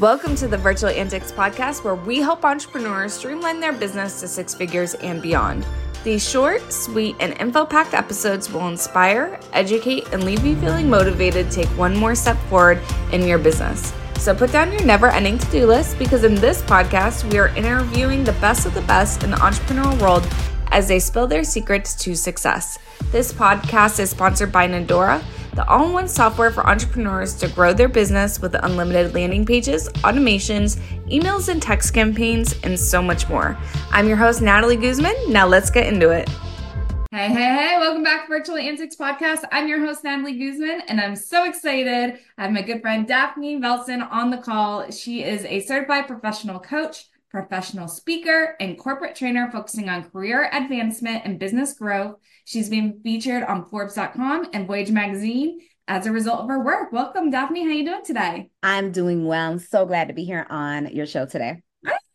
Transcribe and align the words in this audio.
Welcome 0.00 0.34
to 0.36 0.48
the 0.48 0.56
Virtual 0.56 0.88
Antics 0.88 1.30
podcast, 1.30 1.84
where 1.84 1.94
we 1.94 2.20
help 2.20 2.42
entrepreneurs 2.42 3.12
streamline 3.12 3.60
their 3.60 3.74
business 3.74 4.18
to 4.20 4.28
six 4.28 4.54
figures 4.54 4.94
and 4.94 5.20
beyond. 5.20 5.66
These 6.04 6.26
short, 6.26 6.72
sweet, 6.72 7.16
and 7.20 7.38
info 7.38 7.66
packed 7.66 7.92
episodes 7.92 8.50
will 8.50 8.66
inspire, 8.68 9.38
educate, 9.52 10.10
and 10.10 10.24
leave 10.24 10.42
you 10.42 10.56
feeling 10.56 10.88
motivated 10.88 11.50
to 11.50 11.64
take 11.64 11.68
one 11.76 11.94
more 11.94 12.14
step 12.14 12.38
forward 12.48 12.80
in 13.12 13.28
your 13.28 13.36
business. 13.36 13.92
So 14.14 14.34
put 14.34 14.52
down 14.52 14.72
your 14.72 14.86
never 14.86 15.08
ending 15.08 15.36
to 15.36 15.50
do 15.50 15.66
list 15.66 15.98
because 15.98 16.24
in 16.24 16.34
this 16.34 16.62
podcast, 16.62 17.30
we 17.30 17.38
are 17.38 17.48
interviewing 17.48 18.24
the 18.24 18.32
best 18.40 18.64
of 18.64 18.72
the 18.72 18.80
best 18.82 19.22
in 19.22 19.30
the 19.30 19.36
entrepreneurial 19.36 20.00
world 20.00 20.26
as 20.68 20.88
they 20.88 20.98
spill 20.98 21.26
their 21.26 21.44
secrets 21.44 21.94
to 21.96 22.14
success. 22.14 22.78
This 23.12 23.34
podcast 23.34 24.00
is 24.00 24.08
sponsored 24.08 24.50
by 24.50 24.66
Nadora 24.66 25.22
the 25.54 25.66
all 25.68 25.86
in 25.86 25.92
one 25.92 26.08
software 26.08 26.50
for 26.50 26.66
entrepreneurs 26.66 27.34
to 27.34 27.48
grow 27.48 27.72
their 27.72 27.88
business 27.88 28.40
with 28.40 28.54
unlimited 28.54 29.14
landing 29.14 29.44
pages, 29.44 29.88
automations, 30.04 30.78
emails 31.08 31.48
and 31.48 31.60
text 31.60 31.92
campaigns, 31.92 32.54
and 32.62 32.78
so 32.78 33.02
much 33.02 33.28
more. 33.28 33.58
I'm 33.90 34.06
your 34.06 34.16
host, 34.16 34.42
Natalie 34.42 34.76
Guzman. 34.76 35.14
Now 35.28 35.46
let's 35.46 35.70
get 35.70 35.86
into 35.86 36.10
it. 36.10 36.28
Hey, 37.12 37.26
hey, 37.26 37.34
hey, 37.34 37.76
welcome 37.80 38.04
back 38.04 38.26
to 38.26 38.28
Virtual 38.28 38.56
Antics 38.56 38.94
Podcast. 38.94 39.42
I'm 39.50 39.66
your 39.66 39.84
host, 39.84 40.04
Natalie 40.04 40.38
Guzman, 40.38 40.82
and 40.86 41.00
I'm 41.00 41.16
so 41.16 41.44
excited. 41.44 42.20
I 42.38 42.42
have 42.44 42.52
my 42.52 42.62
good 42.62 42.80
friend 42.82 43.06
Daphne 43.06 43.60
Velson 43.60 44.08
on 44.12 44.30
the 44.30 44.38
call. 44.38 44.88
She 44.92 45.24
is 45.24 45.44
a 45.44 45.58
certified 45.60 46.06
professional 46.06 46.60
coach, 46.60 47.06
professional 47.28 47.88
speaker, 47.88 48.56
and 48.60 48.78
corporate 48.78 49.16
trainer 49.16 49.50
focusing 49.50 49.88
on 49.88 50.08
career 50.10 50.48
advancement 50.52 51.22
and 51.24 51.38
business 51.38 51.72
growth. 51.72 52.16
She's 52.50 52.68
been 52.68 53.00
featured 53.04 53.44
on 53.44 53.64
Forbes.com 53.64 54.48
and 54.52 54.66
Voyage 54.66 54.90
Magazine 54.90 55.60
as 55.86 56.06
a 56.06 56.10
result 56.10 56.40
of 56.40 56.48
her 56.48 56.64
work. 56.64 56.90
Welcome, 56.90 57.30
Daphne. 57.30 57.62
How 57.62 57.68
are 57.68 57.72
you 57.72 57.84
doing 57.84 58.04
today? 58.04 58.50
I'm 58.60 58.90
doing 58.90 59.24
well. 59.24 59.52
I'm 59.52 59.60
so 59.60 59.86
glad 59.86 60.08
to 60.08 60.14
be 60.14 60.24
here 60.24 60.48
on 60.50 60.88
your 60.88 61.06
show 61.06 61.26
today. 61.26 61.62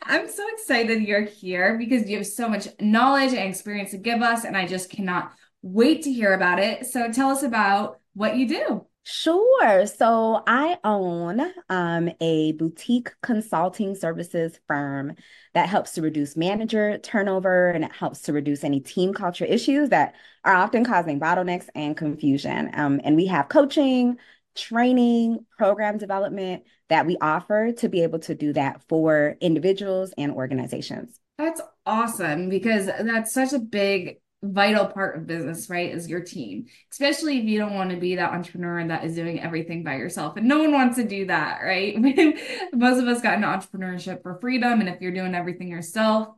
I'm 0.01 0.27
so 0.27 0.45
excited 0.49 1.03
you're 1.03 1.21
here 1.21 1.77
because 1.77 2.09
you 2.09 2.17
have 2.17 2.27
so 2.27 2.49
much 2.49 2.67
knowledge 2.81 3.31
and 3.31 3.47
experience 3.47 3.91
to 3.91 3.97
give 3.97 4.21
us, 4.21 4.43
and 4.43 4.57
I 4.57 4.67
just 4.67 4.89
cannot 4.89 5.31
wait 5.61 6.01
to 6.01 6.11
hear 6.11 6.33
about 6.33 6.59
it. 6.59 6.85
So 6.85 7.09
tell 7.13 7.29
us 7.29 7.41
about 7.41 8.01
what 8.13 8.35
you 8.35 8.45
do. 8.45 8.87
Sure. 9.07 9.85
So 9.85 10.41
I 10.47 10.79
own 10.83 11.39
um, 11.69 12.09
a 12.19 12.53
boutique 12.53 13.11
consulting 13.21 13.93
services 13.93 14.59
firm 14.67 15.13
that 15.53 15.69
helps 15.69 15.91
to 15.93 16.01
reduce 16.01 16.35
manager 16.35 16.97
turnover 16.97 17.69
and 17.69 17.85
it 17.85 17.91
helps 17.91 18.23
to 18.23 18.33
reduce 18.33 18.63
any 18.63 18.79
team 18.79 19.13
culture 19.13 19.45
issues 19.45 19.89
that 19.89 20.15
are 20.43 20.55
often 20.55 20.83
causing 20.83 21.19
bottlenecks 21.19 21.69
and 21.75 21.95
confusion. 21.95 22.71
Um, 22.73 22.99
and 23.03 23.15
we 23.15 23.27
have 23.27 23.47
coaching, 23.47 24.17
training, 24.55 25.45
program 25.55 25.99
development 25.99 26.63
that 26.89 27.05
we 27.05 27.15
offer 27.21 27.73
to 27.73 27.87
be 27.87 28.01
able 28.01 28.19
to 28.19 28.33
do 28.33 28.53
that 28.53 28.81
for 28.89 29.37
individuals 29.39 30.15
and 30.17 30.31
organizations. 30.31 31.19
That's 31.37 31.61
awesome 31.85 32.49
because 32.49 32.87
that's 32.87 33.31
such 33.31 33.53
a 33.53 33.59
big 33.59 34.17
vital 34.43 34.85
part 34.85 35.17
of 35.17 35.27
business, 35.27 35.69
right, 35.69 35.93
is 35.93 36.07
your 36.07 36.21
team, 36.21 36.65
especially 36.91 37.39
if 37.39 37.45
you 37.45 37.57
don't 37.57 37.73
want 37.73 37.89
to 37.89 37.97
be 37.97 38.15
that 38.15 38.31
entrepreneur 38.31 38.87
that 38.87 39.03
is 39.03 39.15
doing 39.15 39.39
everything 39.41 39.83
by 39.83 39.95
yourself. 39.95 40.37
And 40.37 40.47
no 40.47 40.59
one 40.59 40.71
wants 40.71 40.97
to 40.97 41.07
do 41.07 41.25
that, 41.27 41.61
right? 41.63 41.95
Most 42.73 42.99
of 42.99 43.07
us 43.07 43.21
got 43.21 43.35
into 43.35 43.47
entrepreneurship 43.47 44.21
for 44.21 44.39
freedom. 44.39 44.79
And 44.79 44.89
if 44.89 45.01
you're 45.01 45.11
doing 45.11 45.35
everything 45.35 45.69
yourself, 45.69 46.29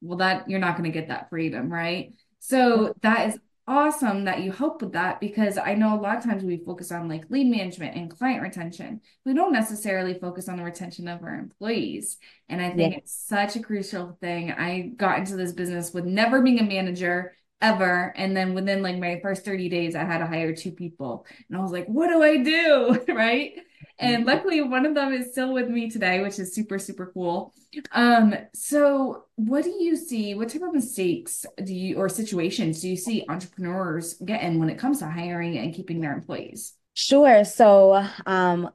well, 0.00 0.18
that 0.18 0.48
you're 0.50 0.60
not 0.60 0.76
going 0.76 0.90
to 0.90 0.98
get 0.98 1.08
that 1.08 1.30
freedom, 1.30 1.72
right? 1.72 2.12
So 2.40 2.94
that 3.02 3.28
is 3.28 3.38
awesome 3.68 4.24
that 4.24 4.42
you 4.42 4.52
help 4.52 4.80
with 4.80 4.92
that 4.92 5.20
because 5.20 5.58
I 5.58 5.74
know 5.74 5.94
a 5.94 6.00
lot 6.00 6.16
of 6.16 6.24
times 6.24 6.44
we 6.44 6.58
focus 6.58 6.92
on 6.92 7.08
like 7.08 7.30
lead 7.30 7.48
management 7.48 7.96
and 7.96 8.10
client 8.10 8.42
retention. 8.42 9.00
We 9.24 9.34
don't 9.34 9.52
necessarily 9.52 10.14
focus 10.14 10.48
on 10.48 10.56
the 10.56 10.62
retention 10.62 11.08
of 11.08 11.22
our 11.22 11.34
employees. 11.34 12.18
And 12.48 12.60
I 12.60 12.70
think 12.70 12.92
yeah. 12.92 12.98
it's 12.98 13.12
such 13.12 13.56
a 13.56 13.60
crucial 13.60 14.16
thing. 14.20 14.52
I 14.52 14.92
got 14.96 15.18
into 15.18 15.36
this 15.36 15.52
business 15.52 15.92
with 15.92 16.04
never 16.04 16.42
being 16.42 16.60
a 16.60 16.64
manager, 16.64 17.34
ever. 17.60 18.12
And 18.16 18.36
then 18.36 18.54
within 18.54 18.82
like 18.82 18.98
my 18.98 19.18
first 19.22 19.44
30 19.44 19.68
days, 19.68 19.94
I 19.94 20.04
had 20.04 20.18
to 20.18 20.26
hire 20.26 20.54
two 20.54 20.72
people. 20.72 21.26
And 21.48 21.58
I 21.58 21.62
was 21.62 21.72
like, 21.72 21.86
what 21.86 22.08
do 22.08 22.22
I 22.22 22.38
do? 22.38 23.04
right. 23.14 23.54
And 23.98 24.18
mm-hmm. 24.18 24.26
luckily 24.26 24.60
one 24.60 24.84
of 24.84 24.94
them 24.94 25.12
is 25.12 25.32
still 25.32 25.52
with 25.52 25.68
me 25.68 25.90
today, 25.90 26.20
which 26.22 26.38
is 26.38 26.54
super, 26.54 26.78
super 26.78 27.10
cool. 27.14 27.54
Um, 27.92 28.34
so 28.54 29.24
what 29.36 29.64
do 29.64 29.70
you 29.70 29.96
see? 29.96 30.34
What 30.34 30.50
type 30.50 30.62
of 30.62 30.74
mistakes 30.74 31.46
do 31.62 31.74
you 31.74 31.96
or 31.96 32.08
situations 32.08 32.80
do 32.80 32.88
you 32.88 32.96
see 32.96 33.24
entrepreneurs 33.28 34.14
get 34.14 34.42
in 34.42 34.58
when 34.58 34.70
it 34.70 34.78
comes 34.78 34.98
to 34.98 35.06
hiring 35.06 35.58
and 35.58 35.74
keeping 35.74 36.00
their 36.00 36.12
employees? 36.12 36.74
Sure. 36.94 37.44
So 37.44 38.06
um 38.26 38.70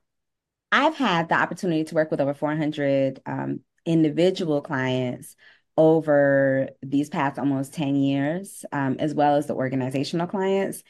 I've 0.71 0.95
had 0.95 1.29
the 1.29 1.35
opportunity 1.35 1.83
to 1.83 1.95
work 1.95 2.11
with 2.11 2.21
over 2.21 2.33
400 2.33 3.21
um, 3.25 3.59
individual 3.85 4.61
clients 4.61 5.35
over 5.77 6.69
these 6.81 7.09
past 7.09 7.39
almost 7.39 7.73
10 7.73 7.95
years, 7.95 8.65
um, 8.71 8.97
as 8.99 9.13
well 9.13 9.35
as 9.35 9.47
the 9.47 9.55
organizational 9.55 10.27
clients. 10.27 10.83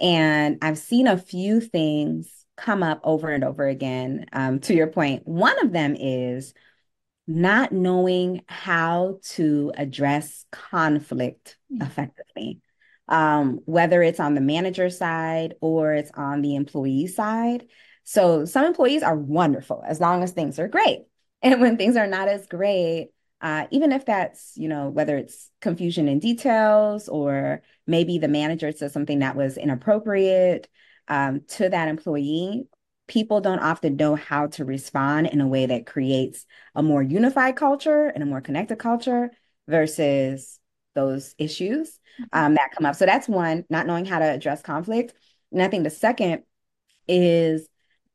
And 0.00 0.58
I've 0.62 0.78
seen 0.78 1.06
a 1.06 1.18
few 1.18 1.60
things 1.60 2.38
come 2.56 2.82
up 2.82 3.00
over 3.04 3.30
and 3.30 3.44
over 3.44 3.66
again. 3.66 4.26
Um, 4.32 4.60
to 4.60 4.74
your 4.74 4.88
point, 4.88 5.26
one 5.26 5.58
of 5.64 5.72
them 5.72 5.96
is 5.98 6.54
not 7.26 7.72
knowing 7.72 8.42
how 8.48 9.18
to 9.22 9.72
address 9.76 10.44
conflict 10.50 11.58
mm. 11.72 11.82
effectively, 11.86 12.60
um, 13.06 13.60
whether 13.66 14.02
it's 14.02 14.20
on 14.20 14.34
the 14.34 14.40
manager 14.40 14.88
side 14.88 15.54
or 15.60 15.92
it's 15.92 16.10
on 16.14 16.42
the 16.42 16.56
employee 16.56 17.06
side. 17.06 17.66
So 18.04 18.46
some 18.46 18.64
employees 18.64 19.02
are 19.02 19.16
wonderful 19.16 19.84
as 19.86 20.00
long 20.00 20.22
as 20.22 20.32
things 20.32 20.58
are 20.58 20.68
great. 20.68 21.04
And 21.40 21.60
when 21.60 21.76
things 21.76 21.96
are 21.96 22.08
not 22.08 22.26
as 22.26 22.48
great, 22.48 23.10
uh, 23.40 23.66
even 23.70 23.92
if 23.92 24.04
that's 24.04 24.52
you 24.56 24.68
know 24.68 24.88
whether 24.88 25.16
it's 25.16 25.50
confusion 25.60 26.08
in 26.08 26.18
details 26.18 27.08
or 27.08 27.62
maybe 27.86 28.18
the 28.18 28.28
manager 28.28 28.72
says 28.72 28.92
something 28.92 29.20
that 29.20 29.36
was 29.36 29.56
inappropriate 29.56 30.68
um, 31.08 31.42
to 31.48 31.68
that 31.68 31.88
employee 31.88 32.66
people 33.06 33.40
don't 33.40 33.60
often 33.60 33.96
know 33.96 34.14
how 34.14 34.46
to 34.46 34.64
respond 34.64 35.26
in 35.28 35.40
a 35.40 35.48
way 35.48 35.66
that 35.66 35.86
creates 35.86 36.44
a 36.74 36.82
more 36.82 37.02
unified 37.02 37.56
culture 37.56 38.06
and 38.06 38.22
a 38.22 38.26
more 38.26 38.40
connected 38.40 38.78
culture 38.78 39.30
versus 39.66 40.60
those 40.94 41.34
issues 41.38 41.98
mm-hmm. 42.20 42.38
um, 42.38 42.54
that 42.54 42.70
come 42.76 42.86
up 42.86 42.94
so 42.94 43.06
that's 43.06 43.28
one 43.28 43.64
not 43.70 43.86
knowing 43.86 44.04
how 44.04 44.18
to 44.18 44.24
address 44.24 44.62
conflict 44.62 45.14
and 45.52 45.62
i 45.62 45.68
think 45.68 45.84
the 45.84 45.90
second 45.90 46.42
is 47.06 47.68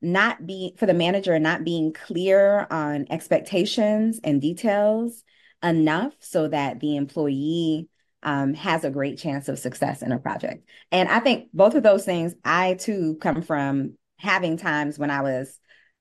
not 0.04 0.46
being 0.46 0.76
for 0.78 0.86
the 0.86 0.94
manager 0.94 1.40
not 1.40 1.64
being 1.64 1.94
clear 1.94 2.68
on 2.70 3.08
expectations 3.10 4.20
and 4.24 4.42
details 4.42 5.24
enough 5.64 6.14
so 6.20 6.48
that 6.50 6.80
the 6.82 6.98
employee 6.98 7.88
um, 8.22 8.54
has 8.54 8.84
a 8.84 8.90
great 8.90 9.18
chance 9.18 9.48
of 9.50 9.60
success 9.60 10.02
in 10.02 10.12
a 10.12 10.20
project. 10.20 10.68
And 10.92 11.10
I 11.10 11.20
think 11.20 11.50
both 11.54 11.76
of 11.76 11.84
those 11.84 12.06
things, 12.06 12.36
I 12.44 12.76
too 12.76 13.18
come 13.22 13.42
from 13.42 13.98
having 14.18 14.58
times 14.58 15.00
when 15.00 15.10
I 15.10 15.22
was, 15.22 15.60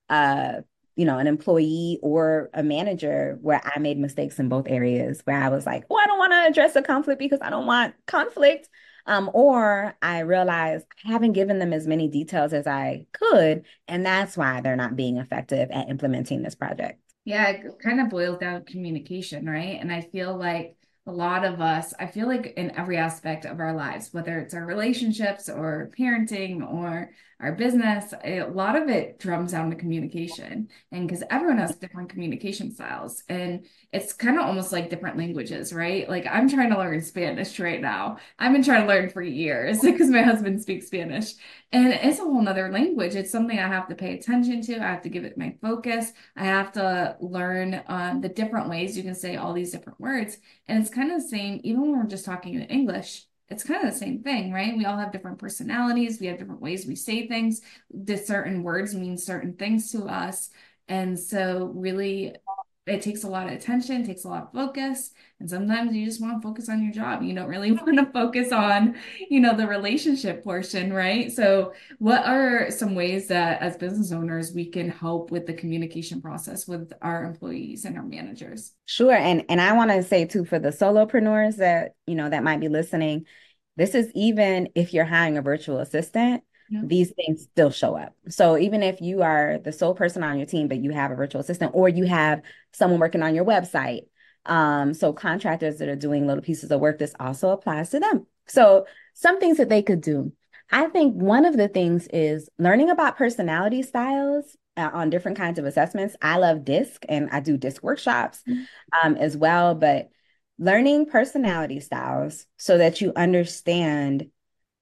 uh, 0.09 0.61
you 0.95 1.05
know, 1.05 1.19
an 1.19 1.27
employee 1.27 1.99
or 2.03 2.51
a 2.53 2.63
manager 2.63 3.39
where 3.41 3.61
I 3.65 3.79
made 3.79 3.99
mistakes 3.99 4.39
in 4.39 4.49
both 4.49 4.67
areas, 4.69 5.21
where 5.25 5.41
I 5.41 5.49
was 5.49 5.65
like, 5.65 5.85
oh, 5.91 5.97
I 5.97 6.07
don't 6.07 6.19
want 6.19 6.33
to 6.33 6.47
address 6.47 6.77
a 6.77 6.83
conflict 6.83 7.19
because 7.19 7.41
I 7.41 7.51
don't 7.51 7.67
want 7.67 7.95
conflict. 8.07 8.69
Um, 9.07 9.31
or 9.35 9.97
I 10.03 10.21
realized 10.21 10.87
I 11.05 11.13
haven't 11.13 11.33
given 11.33 11.59
them 11.59 11.73
as 11.73 11.87
many 11.87 12.09
details 12.09 12.53
as 12.53 12.67
I 12.67 13.07
could, 13.13 13.65
and 13.89 14.07
that's 14.07 14.37
why 14.37 14.61
they're 14.61 14.77
not 14.77 14.97
being 14.97 15.17
effective 15.17 15.71
at 15.71 15.89
implementing 15.89 16.43
this 16.43 16.55
project. 16.55 17.01
Yeah, 17.25 17.49
it 17.49 17.79
kind 17.83 18.01
of 18.01 18.11
boils 18.11 18.39
down 18.39 18.65
to 18.65 18.73
communication, 18.73 19.47
right? 19.47 19.79
And 19.81 19.93
I 19.93 20.01
feel 20.01 20.37
like 20.37 20.77
a 21.07 21.13
lot 21.13 21.45
of 21.45 21.61
us, 21.61 21.95
I 21.99 22.07
feel 22.07 22.27
like 22.29 22.55
in 22.57 22.77
every 22.77 22.97
aspect 22.97 23.45
of 23.45 23.61
our 23.61 23.75
lives, 23.75 24.13
whether 24.13 24.39
it's 24.39 24.55
our 24.55 24.65
relationships 24.65 25.49
or 25.49 25.91
parenting 25.99 26.63
or 26.63 27.11
our 27.43 27.53
business, 27.53 28.15
a 28.23 28.45
lot 28.45 28.81
of 28.81 28.89
it 28.89 29.19
drums 29.19 29.51
down 29.51 29.69
to 29.69 29.77
communication. 29.77 30.69
And 30.93 31.09
because 31.09 31.25
everyone 31.29 31.59
has 31.59 31.75
different 31.75 32.09
communication 32.09 32.73
styles, 32.73 33.25
and 33.29 33.67
it's 33.93 34.13
kind 34.13 34.39
of 34.39 34.47
almost 34.47 34.71
like 34.71 34.89
different 34.89 35.19
languages, 35.19 35.73
right? 35.73 36.09
Like 36.09 36.25
I'm 36.31 36.49
trying 36.49 36.71
to 36.71 36.79
learn 36.79 37.01
Spanish 37.01 37.59
right 37.59 37.81
now. 37.81 38.19
I've 38.39 38.53
been 38.53 38.63
trying 38.63 38.83
to 38.83 38.89
learn 38.89 39.11
for 39.11 39.23
years 39.23 39.81
because 39.83 40.09
my 40.09 40.23
husband 40.23 40.63
speaks 40.63 40.87
Spanish. 40.87 41.33
And 41.73 41.93
it's 41.93 42.21
a 42.21 42.23
whole 42.23 42.41
nother 42.41 42.71
language. 42.71 43.17
It's 43.17 43.33
something 43.33 43.59
I 43.59 43.67
have 43.67 43.89
to 43.89 43.97
pay 43.97 44.17
attention 44.17 44.63
to. 44.63 44.77
I 44.77 44.89
have 44.89 45.03
to 45.03 45.09
give 45.09 45.25
it 45.25 45.37
my 45.37 45.57
focus. 45.61 46.13
I 46.37 46.45
have 46.45 46.71
to 46.73 47.17
learn 47.21 47.83
um, 47.89 48.21
the 48.21 48.29
different 48.29 48.69
ways 48.69 48.97
you 48.97 49.03
can 49.03 49.17
say 49.17 49.35
all 49.35 49.53
these 49.53 49.73
different 49.73 50.01
words. 50.01 50.39
And 50.69 50.81
it's 50.81 50.95
kind 50.95 51.11
of 51.11 51.21
the 51.21 51.29
same, 51.29 51.61
even 51.65 51.83
when 51.83 51.99
we're 51.99 52.07
just 52.07 52.25
talking 52.25 52.55
in 52.55 52.63
English 52.63 53.27
it's 53.53 53.65
kind 53.65 53.87
of 53.87 53.93
the 53.93 53.99
same 53.99 54.23
thing, 54.23 54.53
right? 54.53 54.77
We 54.77 54.85
all 54.87 54.97
have 54.99 55.13
different 55.13 55.39
personalities. 55.39 56.19
We 56.21 56.27
have 56.27 56.39
different 56.39 56.63
ways 56.63 56.87
we 56.87 56.97
say 56.97 57.29
things. 57.29 57.61
The 57.93 58.17
certain 58.17 58.63
words 58.63 58.95
mean 58.95 59.19
certain 59.19 59.55
things 59.55 59.93
to 59.93 60.07
us. 60.07 60.51
And 60.89 61.19
so, 61.19 61.71
really 61.75 62.35
it 62.87 63.01
takes 63.01 63.23
a 63.23 63.29
lot 63.29 63.47
of 63.47 63.53
attention, 63.53 64.05
takes 64.05 64.25
a 64.25 64.29
lot 64.29 64.43
of 64.43 64.53
focus. 64.53 65.11
And 65.39 65.49
sometimes 65.49 65.95
you 65.95 66.05
just 66.05 66.21
want 66.21 66.43
to 66.43 66.47
focus 66.47 66.69
on 66.69 66.83
your 66.83 66.93
job. 66.93 67.23
You 67.23 67.33
don't 67.33 67.49
really 67.49 67.71
want 67.73 67.97
to 67.97 68.07
focus 68.07 68.51
on, 68.51 68.97
you 69.31 69.39
know, 69.39 69.57
the 69.57 69.69
relationship 69.69 70.43
portion, 70.43 70.93
right? 70.93 71.31
So 71.31 71.75
what 71.99 72.25
are 72.25 72.71
some 72.71 72.97
ways 72.97 73.29
that 73.29 73.63
as 73.63 73.77
business 73.77 74.11
owners 74.11 74.53
we 74.53 74.69
can 74.69 74.89
help 74.89 75.31
with 75.31 75.47
the 75.47 75.53
communication 75.53 76.21
process 76.21 76.67
with 76.67 76.93
our 77.03 77.25
employees 77.25 77.85
and 77.85 77.97
our 77.97 78.05
managers? 78.05 78.73
Sure. 78.87 79.15
And 79.15 79.45
and 79.49 79.61
I 79.61 79.73
want 79.75 79.93
to 79.93 80.03
say 80.03 80.25
too 80.25 80.45
for 80.45 80.59
the 80.59 80.71
solopreneurs 80.71 81.59
that, 81.59 81.95
you 82.07 82.17
know, 82.17 82.29
that 82.29 82.43
might 82.43 82.61
be 82.61 82.69
listening, 82.69 83.27
this 83.77 83.95
is 83.95 84.11
even 84.15 84.69
if 84.75 84.93
you're 84.93 85.05
hiring 85.05 85.39
a 85.39 85.43
virtual 85.43 85.79
assistant, 85.79 86.43
these 86.85 87.13
things 87.13 87.43
still 87.43 87.71
show 87.71 87.97
up. 87.97 88.15
So 88.29 88.57
even 88.57 88.83
if 88.83 89.01
you 89.01 89.23
are 89.23 89.59
the 89.63 89.73
sole 89.73 89.95
person 89.95 90.23
on 90.23 90.39
your 90.39 90.47
team, 90.47 90.69
but 90.69 90.79
you 90.79 90.91
have 90.91 91.11
a 91.11 91.15
virtual 91.15 91.41
assistant 91.41 91.73
or 91.75 91.89
you 91.89 92.05
have 92.05 92.43
someone 92.73 93.01
working 93.01 93.23
on 93.23 93.35
your 93.35 93.45
website, 93.45 94.03
um, 94.47 94.95
so 94.95 95.13
contractors 95.13 95.79
that 95.79 95.89
are 95.89 95.97
doing 95.97 96.27
little 96.27 96.43
pieces 96.43 96.71
of 96.71 96.81
work, 96.81 96.99
this 96.99 97.15
also 97.21 97.51
applies 97.51 97.91
to 97.91 98.01
them. 98.01 98.27
So 98.47 98.87
some 99.15 99.39
things 99.39 99.59
that 99.59 99.69
they 99.69 99.83
could 99.83 100.01
do. 100.01 100.33
I 100.71 100.87
think 100.87 101.15
one 101.15 101.45
of 101.45 101.57
the 101.57 101.69
things 101.69 102.09
is 102.13 102.49
learning 102.59 102.91
about 102.91 103.19
personality 103.19 103.83
styles 103.83 104.57
uh, 104.77 104.91
on 104.93 105.11
different 105.11 105.37
kinds 105.37 105.59
of 105.59 105.67
assessments. 105.67 106.17
I 106.23 106.39
love 106.39 106.65
DISC 106.65 107.05
and 107.09 107.29
I 107.31 107.41
do 107.41 107.59
DISC 107.59 107.83
workshops 107.83 108.41
mm-hmm. 108.49 108.63
um, 109.07 109.17
as 109.17 109.37
well, 109.37 109.75
but 109.75 110.09
learning 110.59 111.07
personality 111.07 111.81
styles 111.81 112.47
so 112.57 112.79
that 112.79 113.01
you 113.01 113.13
understand 113.15 114.29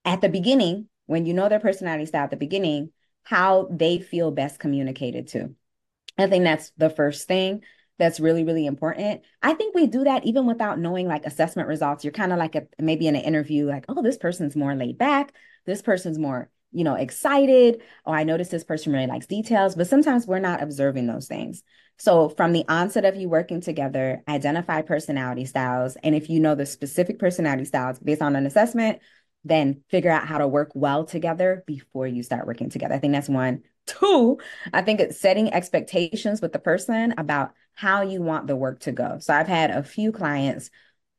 at 0.05 0.21
the 0.21 0.29
beginning, 0.29 0.87
when 1.11 1.25
you 1.25 1.33
know 1.33 1.49
their 1.49 1.59
personality 1.59 2.05
style 2.05 2.23
at 2.23 2.29
the 2.29 2.37
beginning, 2.37 2.89
how 3.23 3.67
they 3.69 3.99
feel 3.99 4.31
best 4.31 4.59
communicated 4.59 5.27
to. 5.27 5.53
I 6.17 6.27
think 6.27 6.45
that's 6.45 6.71
the 6.77 6.89
first 6.89 7.27
thing 7.27 7.63
that's 7.99 8.21
really 8.21 8.45
really 8.45 8.65
important. 8.65 9.21
I 9.43 9.53
think 9.53 9.75
we 9.75 9.87
do 9.87 10.05
that 10.05 10.25
even 10.25 10.47
without 10.47 10.79
knowing 10.79 11.09
like 11.09 11.25
assessment 11.25 11.67
results. 11.67 12.05
You're 12.05 12.13
kind 12.13 12.31
of 12.31 12.39
like 12.39 12.55
a, 12.55 12.65
maybe 12.79 13.07
in 13.07 13.17
an 13.17 13.23
interview 13.23 13.65
like 13.65 13.83
oh 13.89 14.01
this 14.01 14.17
person's 14.17 14.55
more 14.55 14.73
laid 14.73 14.97
back. 14.97 15.33
This 15.65 15.81
person's 15.81 16.17
more 16.17 16.49
you 16.71 16.85
know 16.85 16.95
excited. 16.95 17.81
Oh 18.05 18.13
i 18.13 18.23
noticed 18.23 18.51
this 18.51 18.63
person 18.63 18.93
really 18.93 19.07
likes 19.07 19.25
details. 19.25 19.75
But 19.75 19.87
sometimes 19.87 20.25
we're 20.25 20.39
not 20.39 20.63
observing 20.63 21.07
those 21.07 21.27
things. 21.27 21.61
So 21.97 22.29
from 22.29 22.53
the 22.53 22.63
onset 22.69 23.03
of 23.03 23.17
you 23.17 23.27
working 23.27 23.59
together 23.59 24.23
identify 24.29 24.81
personality 24.81 25.43
styles. 25.43 25.97
And 26.03 26.15
if 26.15 26.29
you 26.29 26.39
know 26.39 26.55
the 26.55 26.65
specific 26.65 27.19
personality 27.19 27.65
styles 27.65 27.99
based 27.99 28.21
on 28.21 28.37
an 28.37 28.45
assessment 28.45 29.01
then 29.43 29.83
figure 29.89 30.11
out 30.11 30.27
how 30.27 30.37
to 30.37 30.47
work 30.47 30.71
well 30.75 31.03
together 31.05 31.63
before 31.65 32.07
you 32.07 32.23
start 32.23 32.47
working 32.47 32.69
together 32.69 32.93
i 32.93 32.99
think 32.99 33.13
that's 33.13 33.29
one 33.29 33.63
two 33.85 34.37
i 34.73 34.81
think 34.81 34.99
it's 34.99 35.19
setting 35.19 35.51
expectations 35.53 36.41
with 36.41 36.53
the 36.53 36.59
person 36.59 37.13
about 37.17 37.51
how 37.73 38.01
you 38.01 38.21
want 38.21 38.47
the 38.47 38.55
work 38.55 38.79
to 38.81 38.91
go. 38.91 39.17
So 39.19 39.33
I've 39.33 39.47
had 39.47 39.71
a 39.71 39.83
few 39.83 40.11
clients 40.11 40.69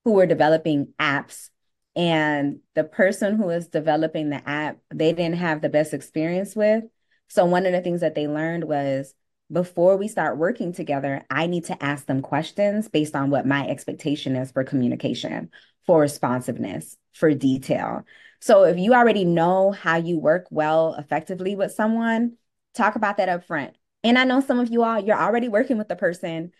who 0.04 0.12
were 0.12 0.26
developing 0.26 0.92
apps 1.00 1.50
and 1.94 2.60
the 2.74 2.84
person 2.84 3.36
who 3.36 3.44
was 3.44 3.68
developing 3.68 4.30
the 4.30 4.48
app 4.48 4.78
they 4.94 5.12
didn't 5.12 5.36
have 5.36 5.60
the 5.60 5.68
best 5.68 5.92
experience 5.92 6.56
with. 6.56 6.84
So 7.28 7.44
one 7.44 7.66
of 7.66 7.72
the 7.72 7.80
things 7.80 8.00
that 8.00 8.14
they 8.14 8.28
learned 8.28 8.64
was 8.64 9.14
before 9.50 9.96
we 9.96 10.08
start 10.08 10.38
working 10.38 10.72
together, 10.72 11.22
I 11.28 11.46
need 11.46 11.66
to 11.66 11.82
ask 11.82 12.06
them 12.06 12.22
questions 12.22 12.88
based 12.88 13.14
on 13.14 13.28
what 13.28 13.46
my 13.46 13.68
expectation 13.68 14.34
is 14.36 14.50
for 14.52 14.64
communication, 14.64 15.50
for 15.86 16.00
responsiveness, 16.00 16.96
for 17.12 17.34
detail. 17.34 18.04
So 18.40 18.64
if 18.64 18.78
you 18.78 18.94
already 18.94 19.24
know 19.24 19.70
how 19.70 19.96
you 19.96 20.18
work 20.18 20.46
well 20.50 20.94
effectively 20.94 21.54
with 21.54 21.72
someone, 21.72 22.36
talk 22.74 22.96
about 22.96 23.18
that 23.18 23.28
up 23.28 23.44
front. 23.44 23.76
And 24.04 24.18
I 24.18 24.24
know 24.24 24.40
some 24.40 24.58
of 24.58 24.70
you 24.70 24.82
all, 24.82 24.98
you're 24.98 25.16
already 25.16 25.48
working 25.48 25.78
with 25.78 25.88
the 25.88 25.96
person. 25.96 26.52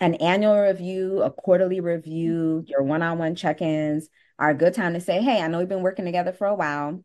An 0.00 0.14
annual 0.16 0.60
review, 0.60 1.22
a 1.22 1.30
quarterly 1.30 1.80
review, 1.80 2.64
your 2.66 2.82
one 2.82 3.02
on 3.02 3.18
one 3.18 3.34
check 3.34 3.62
ins 3.62 4.08
are 4.38 4.50
a 4.50 4.54
good 4.54 4.74
time 4.74 4.94
to 4.94 5.00
say, 5.00 5.22
Hey, 5.22 5.40
I 5.40 5.48
know 5.48 5.58
we've 5.58 5.68
been 5.68 5.82
working 5.82 6.04
together 6.04 6.32
for 6.32 6.46
a 6.46 6.54
while, 6.54 7.02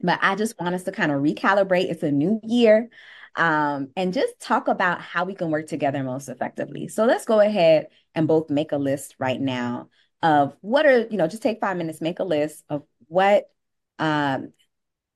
but 0.00 0.18
I 0.22 0.34
just 0.34 0.60
want 0.60 0.74
us 0.74 0.84
to 0.84 0.92
kind 0.92 1.12
of 1.12 1.22
recalibrate. 1.22 1.90
It's 1.90 2.02
a 2.02 2.10
new 2.10 2.40
year. 2.42 2.88
Um, 3.34 3.88
and 3.96 4.12
just 4.12 4.38
talk 4.40 4.68
about 4.68 5.00
how 5.00 5.24
we 5.24 5.34
can 5.34 5.50
work 5.50 5.66
together 5.66 6.02
most 6.02 6.28
effectively. 6.28 6.88
So 6.88 7.04
let's 7.06 7.24
go 7.24 7.40
ahead 7.40 7.86
and 8.14 8.28
both 8.28 8.50
make 8.50 8.72
a 8.72 8.76
list 8.76 9.16
right 9.18 9.40
now 9.40 9.88
of 10.22 10.56
what 10.60 10.86
are, 10.86 11.06
you 11.06 11.16
know, 11.16 11.26
just 11.26 11.42
take 11.42 11.60
five 11.60 11.76
minutes, 11.76 12.00
make 12.00 12.20
a 12.20 12.24
list 12.24 12.64
of 12.68 12.84
what 13.08 13.44
um, 13.98 14.52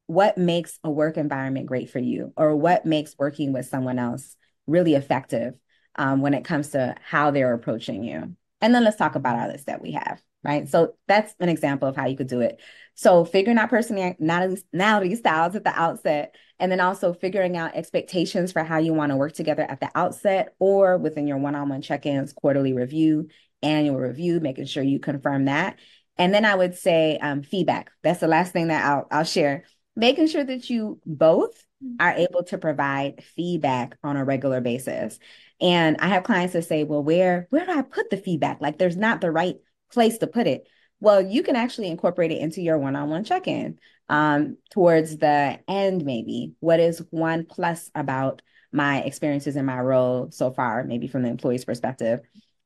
what 0.06 0.38
makes 0.38 0.78
a 0.84 0.90
work 0.90 1.16
environment 1.16 1.66
great 1.66 1.90
for 1.90 1.98
you 1.98 2.32
or 2.36 2.54
what 2.54 2.86
makes 2.86 3.16
working 3.18 3.52
with 3.52 3.66
someone 3.66 3.98
else 3.98 4.36
really 4.66 4.94
effective 4.94 5.54
um, 5.96 6.20
when 6.20 6.34
it 6.34 6.44
comes 6.44 6.70
to 6.70 6.94
how 7.02 7.30
they're 7.30 7.54
approaching 7.54 8.04
you. 8.04 8.36
And 8.60 8.74
then 8.74 8.84
let's 8.84 8.96
talk 8.96 9.16
about 9.16 9.36
our 9.36 9.48
list 9.48 9.66
that 9.66 9.82
we 9.82 9.92
have, 9.92 10.22
right? 10.44 10.68
So 10.68 10.94
that's 11.08 11.34
an 11.40 11.48
example 11.48 11.88
of 11.88 11.96
how 11.96 12.06
you 12.06 12.16
could 12.16 12.28
do 12.28 12.40
it. 12.40 12.60
So 12.94 13.24
figuring 13.24 13.58
out 13.58 13.68
personality 13.68 15.14
styles 15.16 15.54
at 15.54 15.64
the 15.64 15.72
outset, 15.74 16.34
and 16.58 16.72
then 16.72 16.80
also 16.80 17.12
figuring 17.12 17.56
out 17.56 17.74
expectations 17.74 18.52
for 18.52 18.64
how 18.64 18.78
you 18.78 18.94
want 18.94 19.10
to 19.10 19.16
work 19.16 19.34
together 19.34 19.62
at 19.62 19.80
the 19.80 19.90
outset 19.94 20.54
or 20.58 20.96
within 20.96 21.26
your 21.26 21.36
one-on-one 21.36 21.82
check-ins, 21.82 22.32
quarterly 22.32 22.72
review, 22.72 23.28
annual 23.62 23.98
review, 23.98 24.40
making 24.40 24.66
sure 24.66 24.82
you 24.82 24.98
confirm 24.98 25.46
that. 25.46 25.78
And 26.18 26.32
then 26.32 26.44
I 26.44 26.54
would 26.54 26.76
say 26.76 27.18
um, 27.18 27.42
feedback. 27.42 27.90
That's 28.02 28.20
the 28.20 28.28
last 28.28 28.52
thing 28.52 28.68
that 28.68 28.84
I'll, 28.84 29.06
I'll 29.10 29.24
share 29.24 29.64
making 29.96 30.28
sure 30.28 30.44
that 30.44 30.68
you 30.70 31.00
both 31.06 31.66
mm-hmm. 31.82 31.96
are 32.00 32.12
able 32.12 32.44
to 32.44 32.58
provide 32.58 33.24
feedback 33.34 33.96
on 34.04 34.16
a 34.16 34.24
regular 34.24 34.60
basis. 34.60 35.18
And 35.60 35.96
I 36.00 36.08
have 36.08 36.22
clients 36.22 36.52
that 36.52 36.66
say, 36.66 36.84
well, 36.84 37.02
where 37.02 37.46
where 37.50 37.64
do 37.64 37.72
I 37.72 37.82
put 37.82 38.10
the 38.10 38.18
feedback? 38.18 38.60
Like 38.60 38.78
there's 38.78 38.96
not 38.96 39.20
the 39.20 39.32
right 39.32 39.56
place 39.90 40.18
to 40.18 40.26
put 40.26 40.46
it. 40.46 40.68
Well, 41.00 41.20
you 41.20 41.42
can 41.42 41.56
actually 41.56 41.88
incorporate 41.88 42.30
it 42.30 42.40
into 42.40 42.62
your 42.62 42.78
one-on-one 42.78 43.24
check-in 43.24 43.78
um, 44.08 44.56
towards 44.70 45.18
the 45.18 45.58
end, 45.68 46.04
maybe. 46.04 46.54
What 46.60 46.80
is 46.80 47.02
one 47.10 47.44
plus 47.44 47.90
about 47.94 48.40
my 48.72 49.02
experiences 49.02 49.56
in 49.56 49.66
my 49.66 49.78
role 49.80 50.30
so 50.30 50.50
far, 50.52 50.84
maybe 50.84 51.06
from 51.06 51.22
the 51.22 51.28
employee's 51.28 51.64
perspective, 51.66 52.20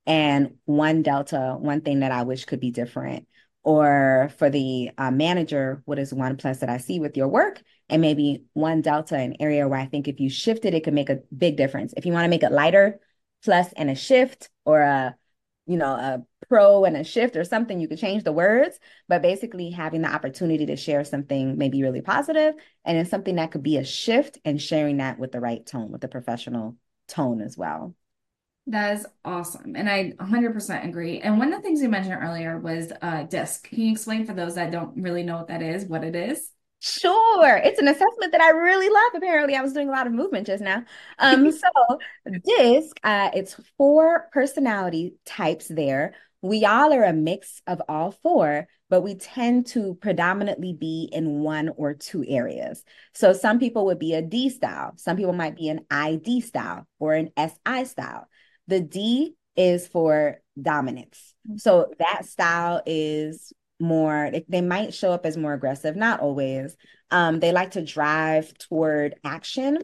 and 0.06 0.56
one 0.64 1.02
delta, 1.02 1.56
one 1.58 1.82
thing 1.82 2.00
that 2.00 2.12
I 2.12 2.22
wish 2.22 2.44
could 2.44 2.60
be 2.60 2.70
different 2.70 3.26
or 3.62 4.30
for 4.38 4.48
the 4.48 4.90
uh, 4.96 5.10
manager, 5.10 5.82
what 5.84 5.98
is 5.98 6.14
one 6.14 6.36
plus 6.36 6.58
that 6.60 6.70
I 6.70 6.78
see 6.78 6.98
with 6.98 7.16
your 7.16 7.28
work? 7.28 7.62
And 7.88 8.00
maybe 8.00 8.44
one 8.54 8.80
delta, 8.80 9.16
an 9.16 9.36
area 9.40 9.68
where 9.68 9.78
I 9.78 9.86
think 9.86 10.08
if 10.08 10.20
you 10.20 10.30
shift 10.30 10.64
it, 10.64 10.74
it 10.74 10.84
could 10.84 10.94
make 10.94 11.10
a 11.10 11.20
big 11.36 11.56
difference. 11.56 11.92
If 11.96 12.06
you 12.06 12.12
want 12.12 12.24
to 12.24 12.30
make 12.30 12.42
it 12.42 12.52
lighter, 12.52 13.00
plus 13.44 13.72
and 13.74 13.90
a 13.90 13.94
shift, 13.94 14.48
or 14.64 14.80
a, 14.80 15.16
you 15.66 15.76
know, 15.76 15.92
a 15.92 16.24
pro 16.48 16.84
and 16.84 16.96
a 16.96 17.04
shift 17.04 17.36
or 17.36 17.44
something, 17.44 17.80
you 17.80 17.88
could 17.88 17.98
change 17.98 18.24
the 18.24 18.32
words. 18.32 18.78
But 19.08 19.22
basically, 19.22 19.70
having 19.70 20.02
the 20.02 20.12
opportunity 20.12 20.66
to 20.66 20.76
share 20.76 21.04
something 21.04 21.58
maybe 21.58 21.82
really 21.82 22.00
positive, 22.00 22.54
and 22.84 22.96
it's 22.96 23.10
something 23.10 23.36
that 23.36 23.50
could 23.50 23.62
be 23.62 23.76
a 23.76 23.84
shift, 23.84 24.38
and 24.44 24.60
sharing 24.60 24.98
that 24.98 25.18
with 25.18 25.32
the 25.32 25.40
right 25.40 25.64
tone, 25.66 25.90
with 25.90 26.00
the 26.00 26.08
professional 26.08 26.76
tone 27.08 27.42
as 27.42 27.58
well. 27.58 27.94
That 28.66 28.98
is 28.98 29.06
awesome. 29.24 29.74
And 29.74 29.88
I 29.88 30.12
100% 30.18 30.84
agree. 30.86 31.20
And 31.20 31.38
one 31.38 31.52
of 31.52 31.58
the 31.58 31.62
things 31.62 31.82
you 31.82 31.88
mentioned 31.88 32.18
earlier 32.22 32.58
was 32.58 32.92
uh, 33.02 33.24
DISC. 33.24 33.68
Can 33.68 33.80
you 33.80 33.92
explain 33.92 34.26
for 34.26 34.34
those 34.34 34.54
that 34.54 34.70
don't 34.70 35.02
really 35.02 35.22
know 35.22 35.38
what 35.38 35.48
that 35.48 35.62
is, 35.62 35.86
what 35.86 36.04
it 36.04 36.14
is? 36.14 36.50
Sure. 36.80 37.56
It's 37.56 37.78
an 37.78 37.88
assessment 37.88 38.32
that 38.32 38.40
I 38.40 38.50
really 38.50 38.88
love. 38.88 39.12
Apparently, 39.14 39.54
I 39.54 39.60
was 39.60 39.72
doing 39.72 39.88
a 39.88 39.92
lot 39.92 40.06
of 40.06 40.12
movement 40.12 40.46
just 40.46 40.62
now. 40.62 40.84
Um, 41.18 41.50
so 41.52 41.98
DISC, 42.26 42.96
uh, 43.04 43.30
it's 43.34 43.60
four 43.76 44.28
personality 44.32 45.14
types 45.26 45.68
there. 45.68 46.14
We 46.42 46.64
all 46.64 46.92
are 46.94 47.04
a 47.04 47.12
mix 47.12 47.60
of 47.66 47.82
all 47.86 48.12
four, 48.12 48.66
but 48.88 49.02
we 49.02 49.14
tend 49.14 49.66
to 49.68 49.94
predominantly 50.00 50.72
be 50.72 51.10
in 51.12 51.40
one 51.40 51.68
or 51.76 51.92
two 51.92 52.24
areas. 52.26 52.82
So 53.14 53.34
some 53.34 53.58
people 53.58 53.84
would 53.86 53.98
be 53.98 54.14
a 54.14 54.22
D 54.22 54.48
style, 54.48 54.92
some 54.96 55.18
people 55.18 55.34
might 55.34 55.56
be 55.56 55.68
an 55.68 55.84
ID 55.90 56.40
style 56.40 56.86
or 56.98 57.12
an 57.12 57.30
SI 57.36 57.84
style. 57.84 58.26
The 58.70 58.80
D 58.80 59.34
is 59.56 59.86
for 59.86 60.40
dominance. 60.60 61.34
Mm-hmm. 61.46 61.58
So 61.58 61.92
that 61.98 62.24
style 62.24 62.82
is 62.86 63.52
more, 63.80 64.30
they 64.48 64.60
might 64.60 64.94
show 64.94 65.12
up 65.12 65.26
as 65.26 65.36
more 65.36 65.54
aggressive, 65.54 65.96
not 65.96 66.20
always. 66.20 66.76
Um, 67.10 67.40
they 67.40 67.52
like 67.52 67.72
to 67.72 67.84
drive 67.84 68.56
toward 68.58 69.16
action. 69.24 69.78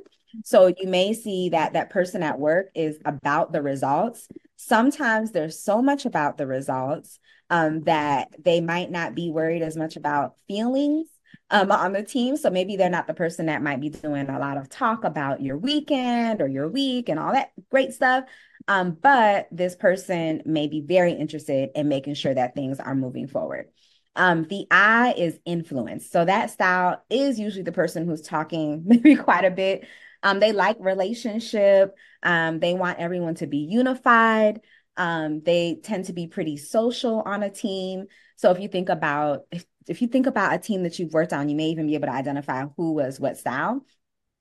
So 0.45 0.69
you 0.69 0.87
may 0.87 1.15
see 1.15 1.51
that 1.51 1.73
that 1.73 1.91
person 1.91 2.23
at 2.23 2.39
work 2.39 2.67
is 2.75 2.99
about 3.05 3.53
the 3.53 3.63
results. 3.63 4.29
Sometimes 4.57 5.33
there's 5.33 5.59
so 5.63 5.83
much 5.83 6.07
about 6.07 6.37
the 6.37 6.47
results 6.47 7.19
um, 7.51 7.83
that 7.85 8.29
they 8.43 8.61
might 8.61 8.91
not 8.91 9.15
be 9.15 9.31
worried 9.31 9.63
as 9.63 9.77
much 9.77 9.97
about 9.97 10.35
feelings 10.47 11.09
um, 11.51 11.71
on 11.71 11.93
the 11.93 12.03
team. 12.03 12.37
So 12.37 12.51
maybe 12.51 12.77
they're 12.77 12.91
not 12.91 13.07
the 13.07 13.15
person 13.15 13.47
that 13.47 13.63
might 13.63 13.81
be 13.81 13.89
doing 13.89 14.29
a 14.29 14.39
lot 14.39 14.59
of 14.59 14.69
talk 14.69 15.05
about 15.05 15.41
your 15.41 15.57
weekend 15.57 16.41
or 16.41 16.49
your 16.49 16.69
week 16.69 17.09
and 17.09 17.19
all 17.19 17.33
that 17.33 17.51
great 17.71 17.95
stuff. 17.95 18.25
Um, 18.69 18.97
but 19.01 19.49
this 19.53 19.77
person 19.77 20.43
may 20.45 20.67
be 20.67 20.81
very 20.81 21.13
interested 21.13 21.71
in 21.75 21.89
making 21.89 22.15
sure 22.15 22.35
that 22.35 22.55
things 22.55 22.81
are 22.81 22.95
moving 22.95 23.29
forward. 23.29 23.69
Um, 24.17 24.45
the 24.45 24.67
I 24.71 25.15
is 25.17 25.39
influence. 25.45 26.11
So 26.11 26.25
that 26.25 26.51
style 26.51 27.03
is 27.11 27.39
usually 27.39 27.63
the 27.63 27.73
person 27.73 28.07
who's 28.07 28.23
talking 28.23 28.83
maybe 28.87 29.17
quite 29.17 29.45
a 29.45 29.51
bit 29.51 29.87
Um, 30.23 30.41
they 30.41 30.53
like 30.53 30.77
relationship. 30.81 31.95
Um, 32.23 32.59
they 32.59 32.75
want 32.75 32.99
everyone 32.99 33.35
to 33.37 33.47
be 33.47 33.59
unified. 33.59 34.61
Um, 34.97 35.43
they 35.43 35.79
tend 35.83 36.07
to 36.07 36.13
be 36.15 36.27
pretty 36.27 36.57
social 36.57 37.21
on 37.21 37.43
a 37.43 37.51
team. 37.51 38.07
So 38.37 38.51
if 38.51 38.59
you 38.59 38.69
think 38.69 38.89
about 38.89 39.43
if, 39.53 39.65
if 39.87 40.03
you 40.03 40.09
think 40.09 40.27
about 40.27 40.55
a 40.55 40.59
team 40.59 40.83
that 40.83 40.99
you've 40.99 41.13
worked 41.13 41.33
on, 41.33 41.49
you 41.49 41.55
may 41.57 41.69
even 41.69 41.87
be 41.87 41.95
able 41.95 42.09
to 42.09 42.15
identify 42.15 42.65
who 42.77 42.93
was 42.93 43.21
what 43.21 43.37
style. 43.37 43.85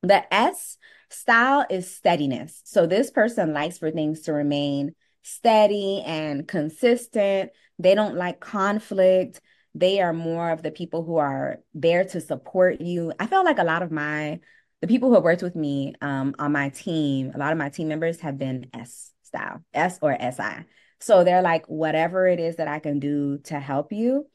The 0.07 0.33
S 0.33 0.77
style 1.09 1.65
is 1.69 1.89
steadiness. 1.93 2.61
So 2.65 2.85
this 2.85 3.11
person 3.11 3.53
likes 3.53 3.77
for 3.77 3.91
things 3.91 4.21
to 4.21 4.33
remain 4.33 4.93
steady 5.21 6.03
and 6.05 6.47
consistent. 6.47 7.51
They 7.79 7.95
don't 7.95 8.15
like 8.15 8.39
conflict. 8.39 9.41
They 9.73 10.01
are 10.01 10.13
more 10.13 10.51
of 10.51 10.61
the 10.61 10.71
people 10.71 11.03
who 11.03 11.17
are 11.17 11.59
there 11.73 12.05
to 12.05 12.21
support 12.21 12.81
you. 12.81 13.11
I 13.19 13.27
feel 13.27 13.43
like 13.43 13.59
a 13.59 13.63
lot 13.63 13.81
of 13.83 13.91
my 13.91 14.39
the 14.81 14.87
people 14.87 15.09
who 15.09 15.15
have 15.15 15.23
worked 15.23 15.41
with 15.41 15.55
me 15.55 15.95
um, 16.01 16.35
on 16.37 16.51
my 16.51 16.69
team, 16.69 17.31
a 17.33 17.37
lot 17.37 17.51
of 17.51 17.57
my 17.57 17.69
team 17.69 17.87
members 17.87 18.19
have 18.19 18.37
been 18.37 18.67
S 18.73 19.11
style, 19.23 19.63
S 19.73 19.97
or 20.01 20.15
SI. 20.19 20.65
So 20.99 21.23
they're 21.23 21.41
like, 21.41 21.65
whatever 21.67 22.27
it 22.27 22.39
is 22.39 22.57
that 22.57 22.67
I 22.67 22.79
can 22.79 22.99
do 22.99 23.39
to 23.45 23.59
help 23.59 23.91
you, 23.91 24.27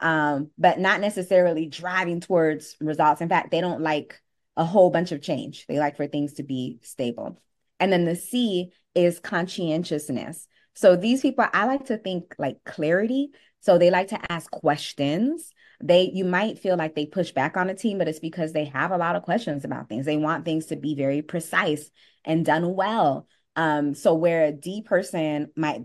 um, 0.00 0.50
but 0.56 0.78
not 0.78 1.00
necessarily 1.00 1.66
driving 1.66 2.20
towards 2.20 2.76
results. 2.80 3.20
In 3.20 3.28
fact, 3.28 3.50
they 3.50 3.60
don't 3.60 3.82
like 3.82 4.20
a 4.58 4.64
whole 4.64 4.90
bunch 4.90 5.12
of 5.12 5.22
change. 5.22 5.64
They 5.66 5.78
like 5.78 5.96
for 5.96 6.06
things 6.06 6.34
to 6.34 6.42
be 6.42 6.80
stable. 6.82 7.40
And 7.80 7.90
then 7.90 8.04
the 8.04 8.16
C 8.16 8.72
is 8.94 9.20
conscientiousness. 9.20 10.46
So 10.74 10.96
these 10.96 11.22
people, 11.22 11.46
I 11.52 11.64
like 11.64 11.86
to 11.86 11.96
think 11.96 12.34
like 12.38 12.62
clarity. 12.64 13.30
So 13.60 13.78
they 13.78 13.90
like 13.90 14.08
to 14.08 14.32
ask 14.32 14.50
questions. 14.50 15.50
They, 15.82 16.10
you 16.12 16.24
might 16.24 16.58
feel 16.58 16.76
like 16.76 16.96
they 16.96 17.06
push 17.06 17.30
back 17.30 17.56
on 17.56 17.70
a 17.70 17.74
team, 17.74 17.98
but 17.98 18.08
it's 18.08 18.18
because 18.18 18.52
they 18.52 18.64
have 18.66 18.90
a 18.90 18.98
lot 18.98 19.14
of 19.14 19.22
questions 19.22 19.64
about 19.64 19.88
things. 19.88 20.06
They 20.06 20.16
want 20.16 20.44
things 20.44 20.66
to 20.66 20.76
be 20.76 20.96
very 20.96 21.22
precise 21.22 21.88
and 22.24 22.44
done 22.44 22.74
well. 22.74 23.28
Um, 23.54 23.94
so 23.94 24.14
where 24.14 24.46
a 24.46 24.52
D 24.52 24.82
person 24.82 25.52
might, 25.56 25.82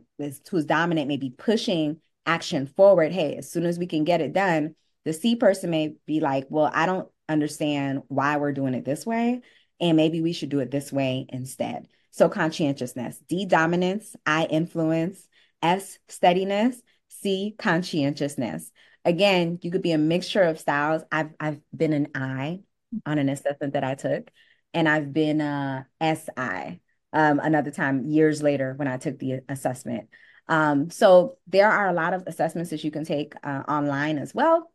who's 0.49 0.65
dominant, 0.65 1.07
may 1.07 1.17
be 1.17 1.29
pushing 1.29 2.01
action 2.25 2.65
forward. 2.65 3.11
Hey, 3.11 3.35
as 3.35 3.51
soon 3.51 3.65
as 3.65 3.77
we 3.77 3.85
can 3.85 4.03
get 4.03 4.21
it 4.21 4.33
done, 4.33 4.75
the 5.05 5.13
C 5.13 5.35
person 5.35 5.69
may 5.69 5.95
be 6.07 6.19
like, 6.19 6.45
well, 6.49 6.71
I 6.73 6.85
don't 6.85 7.07
understand 7.29 8.03
why 8.07 8.37
we're 8.37 8.51
doing 8.51 8.73
it 8.73 8.85
this 8.85 9.05
way. 9.05 9.41
And 9.79 9.97
maybe 9.97 10.21
we 10.21 10.33
should 10.33 10.49
do 10.49 10.59
it 10.59 10.71
this 10.71 10.91
way 10.91 11.25
instead. 11.29 11.87
So 12.11 12.29
conscientiousness, 12.29 13.17
D 13.27 13.45
dominance, 13.45 14.15
I 14.25 14.45
influence, 14.45 15.27
S 15.61 15.97
steadiness, 16.07 16.81
C 17.07 17.55
conscientiousness. 17.57 18.71
Again, 19.05 19.59
you 19.61 19.71
could 19.71 19.81
be 19.81 19.91
a 19.91 19.97
mixture 19.97 20.43
of 20.43 20.59
styles. 20.59 21.01
I've 21.11 21.31
I've 21.39 21.59
been 21.75 21.93
an 21.93 22.09
I 22.15 22.61
on 23.05 23.17
an 23.17 23.29
assessment 23.29 23.73
that 23.73 23.83
I 23.83 23.95
took, 23.95 24.29
and 24.73 24.87
I've 24.87 25.11
been 25.11 25.41
a 25.41 25.87
SI 25.99 26.81
um, 27.13 27.39
another 27.39 27.71
time 27.71 28.05
years 28.05 28.43
later 28.43 28.73
when 28.75 28.87
I 28.87 28.97
took 28.97 29.19
the 29.19 29.41
assessment. 29.49 30.09
Um, 30.47 30.89
so 30.89 31.37
there 31.47 31.69
are 31.71 31.87
a 31.87 31.93
lot 31.93 32.13
of 32.13 32.23
assessments 32.27 32.69
that 32.71 32.83
you 32.83 32.91
can 32.91 33.05
take 33.05 33.33
uh, 33.43 33.63
online 33.67 34.17
as 34.17 34.35
well 34.35 34.71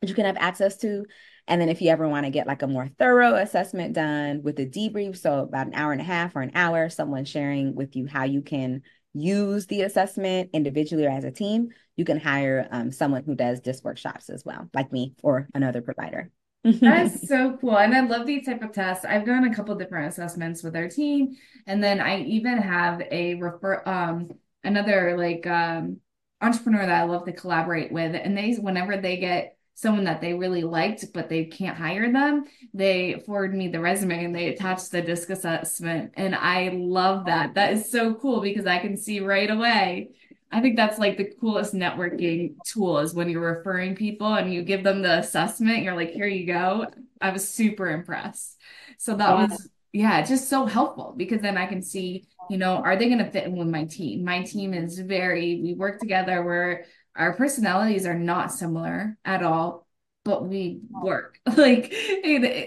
that 0.00 0.08
you 0.08 0.14
can 0.14 0.24
have 0.24 0.36
access 0.38 0.76
to. 0.78 1.04
And 1.50 1.60
then 1.60 1.68
if 1.68 1.82
you 1.82 1.90
ever 1.90 2.08
want 2.08 2.26
to 2.26 2.30
get 2.30 2.46
like 2.46 2.62
a 2.62 2.68
more 2.68 2.88
thorough 2.96 3.34
assessment 3.34 3.92
done 3.92 4.40
with 4.44 4.60
a 4.60 4.66
debrief, 4.66 5.16
so 5.16 5.40
about 5.40 5.66
an 5.66 5.74
hour 5.74 5.90
and 5.90 6.00
a 6.00 6.04
half 6.04 6.36
or 6.36 6.42
an 6.42 6.52
hour, 6.54 6.88
someone 6.88 7.24
sharing 7.24 7.74
with 7.74 7.96
you 7.96 8.06
how 8.06 8.22
you 8.22 8.40
can 8.40 8.82
use 9.14 9.66
the 9.66 9.82
assessment 9.82 10.50
individually 10.52 11.06
or 11.06 11.10
as 11.10 11.24
a 11.24 11.32
team, 11.32 11.70
you 11.96 12.04
can 12.04 12.20
hire 12.20 12.68
um, 12.70 12.92
someone 12.92 13.24
who 13.24 13.34
does 13.34 13.58
DISC 13.58 13.84
workshops 13.84 14.30
as 14.30 14.44
well, 14.44 14.70
like 14.74 14.92
me 14.92 15.12
or 15.24 15.48
another 15.52 15.82
provider. 15.82 16.30
That's 16.62 17.26
so 17.28 17.58
cool. 17.60 17.76
And 17.76 17.96
I 17.96 18.00
love 18.02 18.28
these 18.28 18.46
type 18.46 18.62
of 18.62 18.70
tests. 18.70 19.04
I've 19.04 19.26
done 19.26 19.42
a 19.42 19.52
couple 19.52 19.74
different 19.74 20.06
assessments 20.06 20.62
with 20.62 20.76
our 20.76 20.88
team. 20.88 21.36
And 21.66 21.82
then 21.82 22.00
I 22.00 22.20
even 22.22 22.58
have 22.58 23.02
a 23.10 23.34
refer 23.34 23.82
um 23.86 24.30
another 24.62 25.18
like 25.18 25.48
um 25.48 25.96
entrepreneur 26.40 26.86
that 26.86 27.02
I 27.02 27.04
love 27.06 27.24
to 27.24 27.32
collaborate 27.32 27.90
with. 27.90 28.14
And 28.14 28.38
they 28.38 28.54
whenever 28.54 28.96
they 28.96 29.16
get 29.16 29.56
someone 29.80 30.04
that 30.04 30.20
they 30.20 30.34
really 30.34 30.62
liked, 30.62 31.06
but 31.14 31.28
they 31.28 31.44
can't 31.44 31.76
hire 31.76 32.12
them, 32.12 32.44
they 32.74 33.22
forward 33.24 33.54
me 33.54 33.68
the 33.68 33.80
resume 33.80 34.24
and 34.24 34.34
they 34.34 34.48
attach 34.48 34.90
the 34.90 35.00
disc 35.00 35.30
assessment. 35.30 36.12
And 36.14 36.34
I 36.34 36.70
love 36.74 37.24
that. 37.26 37.54
That 37.54 37.72
is 37.72 37.90
so 37.90 38.14
cool 38.14 38.42
because 38.42 38.66
I 38.66 38.78
can 38.78 38.96
see 38.96 39.20
right 39.20 39.50
away. 39.50 40.10
I 40.52 40.60
think 40.60 40.76
that's 40.76 40.98
like 40.98 41.16
the 41.16 41.32
coolest 41.40 41.74
networking 41.74 42.56
tool 42.66 42.98
is 42.98 43.14
when 43.14 43.30
you're 43.30 43.56
referring 43.56 43.94
people 43.94 44.34
and 44.34 44.52
you 44.52 44.62
give 44.62 44.84
them 44.84 45.00
the 45.00 45.18
assessment, 45.18 45.82
you're 45.82 45.96
like, 45.96 46.10
here 46.10 46.26
you 46.26 46.46
go. 46.46 46.86
I 47.20 47.30
was 47.30 47.48
super 47.48 47.88
impressed. 47.88 48.60
So 48.98 49.14
that 49.14 49.34
was, 49.34 49.68
yeah, 49.92 50.22
just 50.22 50.50
so 50.50 50.66
helpful 50.66 51.14
because 51.16 51.40
then 51.40 51.56
I 51.56 51.66
can 51.66 51.82
see, 51.82 52.26
you 52.50 52.58
know, 52.58 52.76
are 52.76 52.96
they 52.96 53.06
going 53.06 53.24
to 53.24 53.30
fit 53.30 53.44
in 53.44 53.56
with 53.56 53.68
my 53.68 53.84
team? 53.84 54.24
My 54.24 54.42
team 54.42 54.74
is 54.74 54.98
very, 54.98 55.60
we 55.62 55.74
work 55.74 56.00
together. 56.00 56.42
We're 56.44 56.84
our 57.16 57.34
personalities 57.34 58.06
are 58.06 58.18
not 58.18 58.52
similar 58.52 59.16
at 59.24 59.42
all 59.42 59.86
but 60.24 60.46
we 60.46 60.80
work. 60.90 61.38
Like 61.56 61.92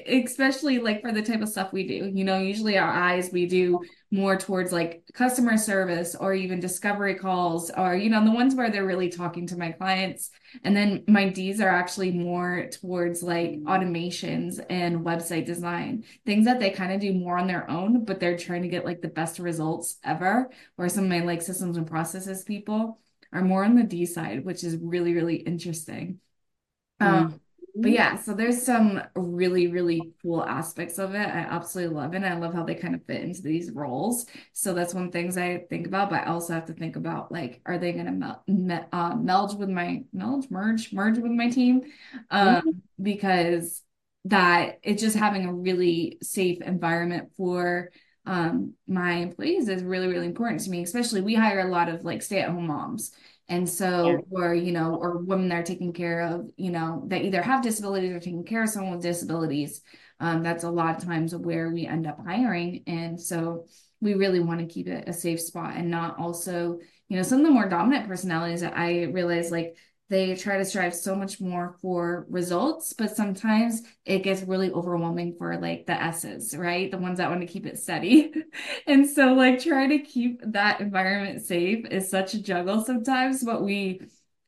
especially 0.08 0.78
like 0.80 1.02
for 1.02 1.12
the 1.12 1.22
type 1.22 1.42
of 1.42 1.50
stuff 1.50 1.74
we 1.74 1.88
do. 1.88 2.12
You 2.14 2.24
know 2.24 2.38
usually 2.38 2.78
our 2.78 2.92
eyes 2.92 3.30
we 3.32 3.46
do 3.48 3.80
more 4.12 4.38
towards 4.38 4.72
like 4.72 5.04
customer 5.14 5.58
service 5.58 6.16
or 6.16 6.34
even 6.34 6.60
discovery 6.60 7.16
calls 7.16 7.72
or 7.76 7.96
you 7.96 8.10
know 8.10 8.24
the 8.24 8.32
ones 8.32 8.54
where 8.54 8.70
they're 8.70 8.86
really 8.86 9.10
talking 9.10 9.48
to 9.48 9.58
my 9.58 9.72
clients. 9.72 10.30
And 10.64 10.76
then 10.76 11.04
my 11.08 11.30
d's 11.30 11.62
are 11.62 11.70
actually 11.70 12.12
more 12.12 12.68
towards 12.72 13.24
like 13.24 13.52
automations 13.64 14.64
and 14.70 15.04
website 15.06 15.46
design 15.46 16.04
things 16.26 16.46
that 16.46 16.60
they 16.60 16.70
kind 16.70 16.92
of 16.92 17.00
do 17.00 17.14
more 17.14 17.38
on 17.38 17.48
their 17.48 17.70
own 17.72 18.06
but 18.06 18.20
they're 18.20 18.38
trying 18.38 18.62
to 18.62 18.68
get 18.68 18.86
like 18.86 19.02
the 19.02 19.08
best 19.08 19.40
results 19.40 19.98
ever 20.04 20.50
or 20.78 20.90
some 20.90 21.06
of 21.06 21.10
my 21.10 21.22
like 21.22 21.42
systems 21.42 21.78
and 21.78 21.88
processes 21.88 22.44
people 22.44 23.00
are 23.34 23.42
more 23.42 23.66
on 23.66 23.76
the 23.76 23.84
D 23.84 24.06
side, 24.06 24.46
which 24.46 24.64
is 24.64 24.78
really, 24.78 25.14
really 25.14 25.36
interesting. 25.36 26.20
Um, 27.00 27.42
but 27.76 27.92
yeah, 27.92 28.18
so 28.18 28.34
there's 28.34 28.62
some 28.62 29.02
really, 29.16 29.68
really 29.68 30.14
cool 30.22 30.44
aspects 30.44 31.00
of 31.00 31.16
it. 31.16 31.28
I 31.28 31.40
absolutely 31.40 31.96
love 31.96 32.14
it. 32.14 32.24
I 32.24 32.36
love 32.36 32.54
how 32.54 32.64
they 32.64 32.76
kind 32.76 32.94
of 32.94 33.04
fit 33.06 33.22
into 33.22 33.42
these 33.42 33.72
roles. 33.72 34.28
So 34.54 34.74
that's 34.74 34.94
one 34.94 35.12
things 35.12 35.38
I 35.38 35.66
think 35.70 35.88
about, 35.88 36.12
but 36.12 36.22
I 36.22 36.26
also 36.26 36.54
have 36.54 36.68
to 36.68 36.74
think 36.74 36.96
about 36.96 37.32
like, 37.32 37.62
are 37.66 37.80
they 37.80 37.92
going 37.92 38.06
to 38.06 38.12
mel- 38.12 38.44
me- 38.48 38.80
uh, 38.92 39.16
meld 39.16 39.58
with 39.60 39.70
my 39.70 40.04
meld, 40.14 40.52
merge, 40.52 40.94
merge 40.94 41.18
with 41.18 41.32
my 41.32 41.50
team? 41.50 41.82
Um, 42.30 42.56
mm-hmm. 42.56 42.70
because 43.02 43.82
that 44.26 44.80
it's 44.84 45.02
just 45.02 45.18
having 45.18 45.46
a 45.46 45.54
really 45.54 46.18
safe 46.22 46.62
environment 46.62 47.32
for 47.36 47.90
um, 48.26 48.74
my 48.88 49.14
employees 49.14 49.68
is 49.68 49.84
really, 49.84 50.08
really 50.08 50.26
important 50.26 50.62
to 50.62 50.70
me, 50.70 50.82
especially 50.82 51.22
we 51.22 51.36
hire 51.36 51.60
a 51.60 51.70
lot 51.70 51.90
of 51.90 52.04
like 52.04 52.22
stay 52.22 52.40
at 52.40 52.50
home 52.50 52.68
moms. 52.68 53.12
And 53.50 53.70
so, 53.70 54.10
yeah. 54.10 54.18
or, 54.32 54.54
you 54.56 54.72
know, 54.72 54.96
or 54.96 55.18
women 55.18 55.50
that 55.50 55.60
are 55.60 55.64
taking 55.64 55.92
care 55.92 56.22
of, 56.22 56.50
you 56.56 56.72
know, 56.72 57.04
that 57.08 57.24
either 57.24 57.42
have 57.42 57.62
disabilities 57.62 58.14
or 58.14 58.20
taking 58.20 58.46
care 58.46 58.64
of 58.64 58.70
someone 58.70 58.94
with 58.94 59.02
disabilities. 59.02 59.82
Um, 60.20 60.44
that's 60.44 60.64
a 60.64 60.70
lot 60.70 60.96
of 60.96 61.04
times 61.04 61.36
where 61.36 61.70
we 61.70 61.86
end 61.86 62.08
up 62.08 62.26
hiring. 62.26 62.84
And 62.88 63.20
so 63.20 63.66
we 64.00 64.14
really 64.14 64.40
want 64.40 64.62
to 64.62 64.74
keep 64.74 64.88
it 64.88 65.10
a 65.10 65.14
safe 65.14 65.42
spot 65.42 65.76
and 65.76 65.92
not 65.92 66.18
also, 66.18 66.80
you 67.10 67.18
know, 67.18 67.24
some 67.24 67.40
of 67.40 67.46
the 67.46 67.52
more 67.52 67.68
dominant 67.68 68.08
personalities 68.08 68.62
that 68.62 68.78
I 68.78 69.04
realize 69.04 69.52
like 69.52 69.76
they 70.14 70.36
try 70.36 70.58
to 70.58 70.66
strive 70.66 70.94
so 70.94 71.16
much 71.16 71.42
more 71.42 71.76
for 71.82 72.28
results, 72.30 72.94
but 72.94 73.16
sometimes 73.16 73.82
it 74.06 74.20
gets 74.20 74.44
really 74.44 74.72
overwhelming 74.72 75.36
for 75.38 75.58
like 75.58 75.88
the 75.88 76.00
S's, 76.00 76.56
right? 76.56 76.92
The 76.92 77.00
ones 77.00 77.18
that 77.18 77.30
want 77.30 77.42
to 77.42 77.48
keep 77.48 77.66
it 77.66 77.80
steady. 77.80 78.32
and 78.88 79.10
so, 79.10 79.34
like, 79.34 79.64
trying 79.64 79.90
to 79.90 80.00
keep 80.00 80.42
that 80.46 80.82
environment 80.82 81.42
safe 81.42 81.88
is 81.88 82.12
such 82.12 82.36
a 82.36 82.44
juggle 82.44 82.86
sometimes. 82.86 83.44
What 83.44 83.64
we, 83.64 84.02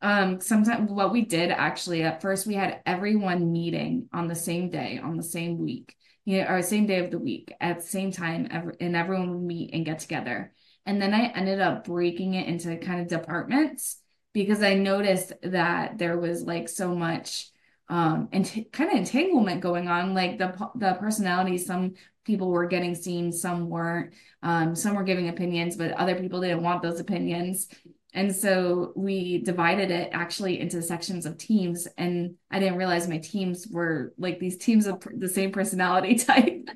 um, 0.04 0.40
sometimes 0.40 0.92
what 0.92 1.12
we 1.12 1.26
did 1.26 1.50
actually 1.50 2.04
at 2.04 2.22
first, 2.22 2.46
we 2.46 2.54
had 2.54 2.82
everyone 2.86 3.52
meeting 3.52 4.08
on 4.14 4.28
the 4.28 4.36
same 4.36 4.70
day, 4.70 5.00
on 5.04 5.18
the 5.18 5.24
same 5.24 5.58
week, 5.58 5.96
you 6.26 6.42
know, 6.42 6.48
or 6.48 6.62
same 6.62 6.86
day 6.86 7.00
of 7.04 7.10
the 7.10 7.18
week 7.18 7.52
at 7.60 7.78
the 7.78 7.88
same 7.88 8.12
time, 8.12 8.76
and 8.80 8.96
everyone 8.96 9.32
would 9.32 9.42
meet 9.42 9.74
and 9.74 9.84
get 9.84 10.00
together. 10.00 10.54
And 10.86 11.02
then 11.02 11.16
I 11.16 11.32
ended 11.32 11.60
up 11.60 11.86
breaking 11.86 12.36
it 12.36 12.48
into 12.48 12.78
kind 12.78 13.02
of 13.02 13.08
departments 13.08 13.98
because 14.36 14.62
I 14.62 14.74
noticed 14.74 15.32
that 15.44 15.98
there 15.98 16.20
was 16.20 16.44
like 16.44 16.68
so 16.70 16.94
much 16.94 17.50
um 17.88 18.28
and 18.34 18.66
kind 18.72 18.92
of 18.92 18.98
entanglement 18.98 19.62
going 19.62 19.88
on 19.88 20.14
like 20.14 20.38
the 20.38 20.70
the 20.76 20.94
personalities 21.00 21.66
some 21.66 21.94
people 22.26 22.50
were 22.50 22.66
getting 22.66 22.96
seen 22.96 23.32
some 23.32 23.70
weren't 23.70 24.14
um 24.44 24.76
some 24.76 24.96
were 24.96 25.04
giving 25.04 25.30
opinions 25.30 25.78
but 25.78 25.92
other 25.92 26.16
people 26.16 26.42
didn't 26.42 26.62
want 26.62 26.84
those 26.84 27.00
opinions. 27.00 27.68
And 28.14 28.34
so 28.34 28.94
we 28.96 29.40
divided 29.40 29.92
it 29.92 30.10
actually 30.14 30.62
into 30.62 30.82
sections 30.82 31.26
of 31.26 31.38
teams 31.38 31.88
and 31.98 32.36
i 32.52 32.60
didn't 32.60 32.78
realize 32.78 33.08
my 33.08 33.18
teams 33.20 33.68
were 33.68 34.14
like 34.18 34.40
these 34.40 34.58
teams 34.58 34.86
of 34.86 35.06
the 35.18 35.30
same 35.30 35.52
personality 35.52 36.16
type 36.30 36.70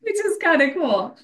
which 0.00 0.18
is 0.26 0.38
kind 0.42 0.62
of 0.62 0.74
cool 0.74 1.16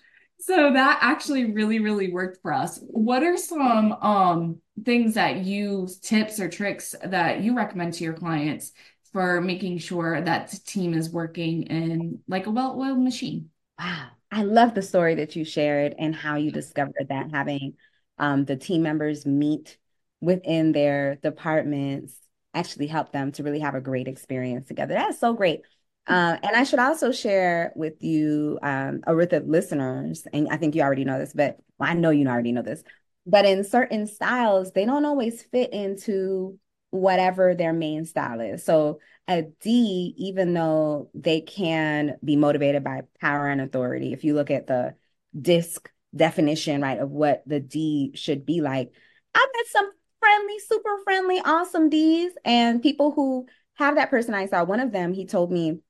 so 0.47 0.73
that 0.73 0.99
actually 1.01 1.53
really 1.53 1.79
really 1.81 2.13
worked 2.13 2.41
for 2.43 2.53
us 2.53 2.79
what 2.83 3.23
are 3.23 3.37
some 3.37 3.93
um 3.93 4.61
things 4.85 5.15
that 5.15 5.39
you 5.45 5.89
tips 6.03 6.39
or 6.41 6.49
tricks 6.49 6.95
that 7.05 7.41
you 7.43 7.57
recommend 7.57 7.95
to 7.95 8.05
your 8.05 8.13
clients 8.15 8.73
for 9.13 9.41
making 9.41 9.79
sure 9.79 10.21
that 10.21 10.51
the 10.51 10.59
team 10.67 10.93
is 10.95 11.11
working 11.11 11.63
in 11.65 12.19
like 12.29 12.47
a 12.47 12.51
well-oiled 12.51 12.99
machine 12.99 13.49
Wow. 13.79 14.09
I 14.31 14.43
love 14.43 14.75
the 14.75 14.83
story 14.83 15.17
that 15.17 15.37
you 15.37 15.45
shared 15.45 15.95
and 15.99 16.15
how 16.15 16.37
you 16.37 16.51
discovered 16.51 17.07
that 17.09 17.31
having 17.31 17.75
um, 18.19 18.45
the 18.45 18.57
team 18.57 18.83
members 18.83 19.27
meet 19.27 19.79
within 20.21 20.73
their 20.73 21.17
departments 21.17 22.17
actually 22.53 22.87
helped 22.87 23.13
them 23.13 23.33
to 23.33 23.43
really 23.43 23.61
have 23.61 23.75
a 23.75 23.81
great 23.81 24.09
experience 24.09 24.67
together. 24.67 24.95
That's 24.95 25.19
so 25.19 25.35
great. 25.35 25.63
Uh, 26.07 26.37
and 26.43 26.55
I 26.55 26.65
should 26.65 26.79
also 26.79 27.13
share 27.13 27.73
with 27.75 28.03
you, 28.03 28.59
um, 28.63 29.01
the 29.07 29.43
listeners, 29.47 30.27
and 30.33 30.49
I 30.51 30.59
think 30.59 30.75
you 30.75 30.83
already 30.83 31.05
know 31.05 31.19
this, 31.19 31.33
but 31.33 31.59
well, 31.79 31.91
I 31.91 31.95
know 31.95 32.11
you 32.11 32.27
already 32.27 32.53
know 32.53 32.63
this, 32.63 32.83
but 33.27 33.47
in 33.47 33.65
certain 33.65 34.07
styles, 34.07 34.73
they 34.73 34.85
don't 34.85 35.07
always 35.07 35.43
fit 35.43 35.73
into 35.73 36.59
whatever 36.91 37.55
their 37.55 37.73
main 37.73 38.05
style 38.05 38.41
is. 38.41 38.65
So 38.65 39.01
a 39.27 39.43
D, 39.61 40.15
even 40.19 40.53
though 40.53 41.11
they 41.15 41.41
can 41.41 42.17
be 42.23 42.37
motivated 42.37 42.85
by 42.85 43.03
power 43.21 43.49
and 43.49 43.61
authority, 43.61 44.13
if 44.13 44.25
you 44.25 44.35
look 44.35 44.51
at 44.51 44.67
the 44.67 44.95
disc 45.41 45.91
definition, 46.15 46.83
right, 46.83 46.99
of 46.99 47.11
what 47.11 47.43
the 47.47 47.61
D 47.61 48.13
should 48.15 48.45
be 48.45 48.61
like, 48.61 48.93
I've 49.35 49.49
met 49.57 49.67
some 49.69 49.91
friendly, 50.21 50.59
super 50.61 50.99
friendly, 51.05 51.41
awesome 51.45 51.89
Ds 51.89 52.35
and 52.45 52.83
people 52.83 53.11
who 53.11 53.47
have 53.75 53.97
that 53.97 54.11
personality 54.11 54.49
style. 54.49 54.67
One 54.67 54.81
of 54.81 54.93
them, 54.93 55.13
he 55.13 55.27
told 55.27 55.51
me 55.51 55.81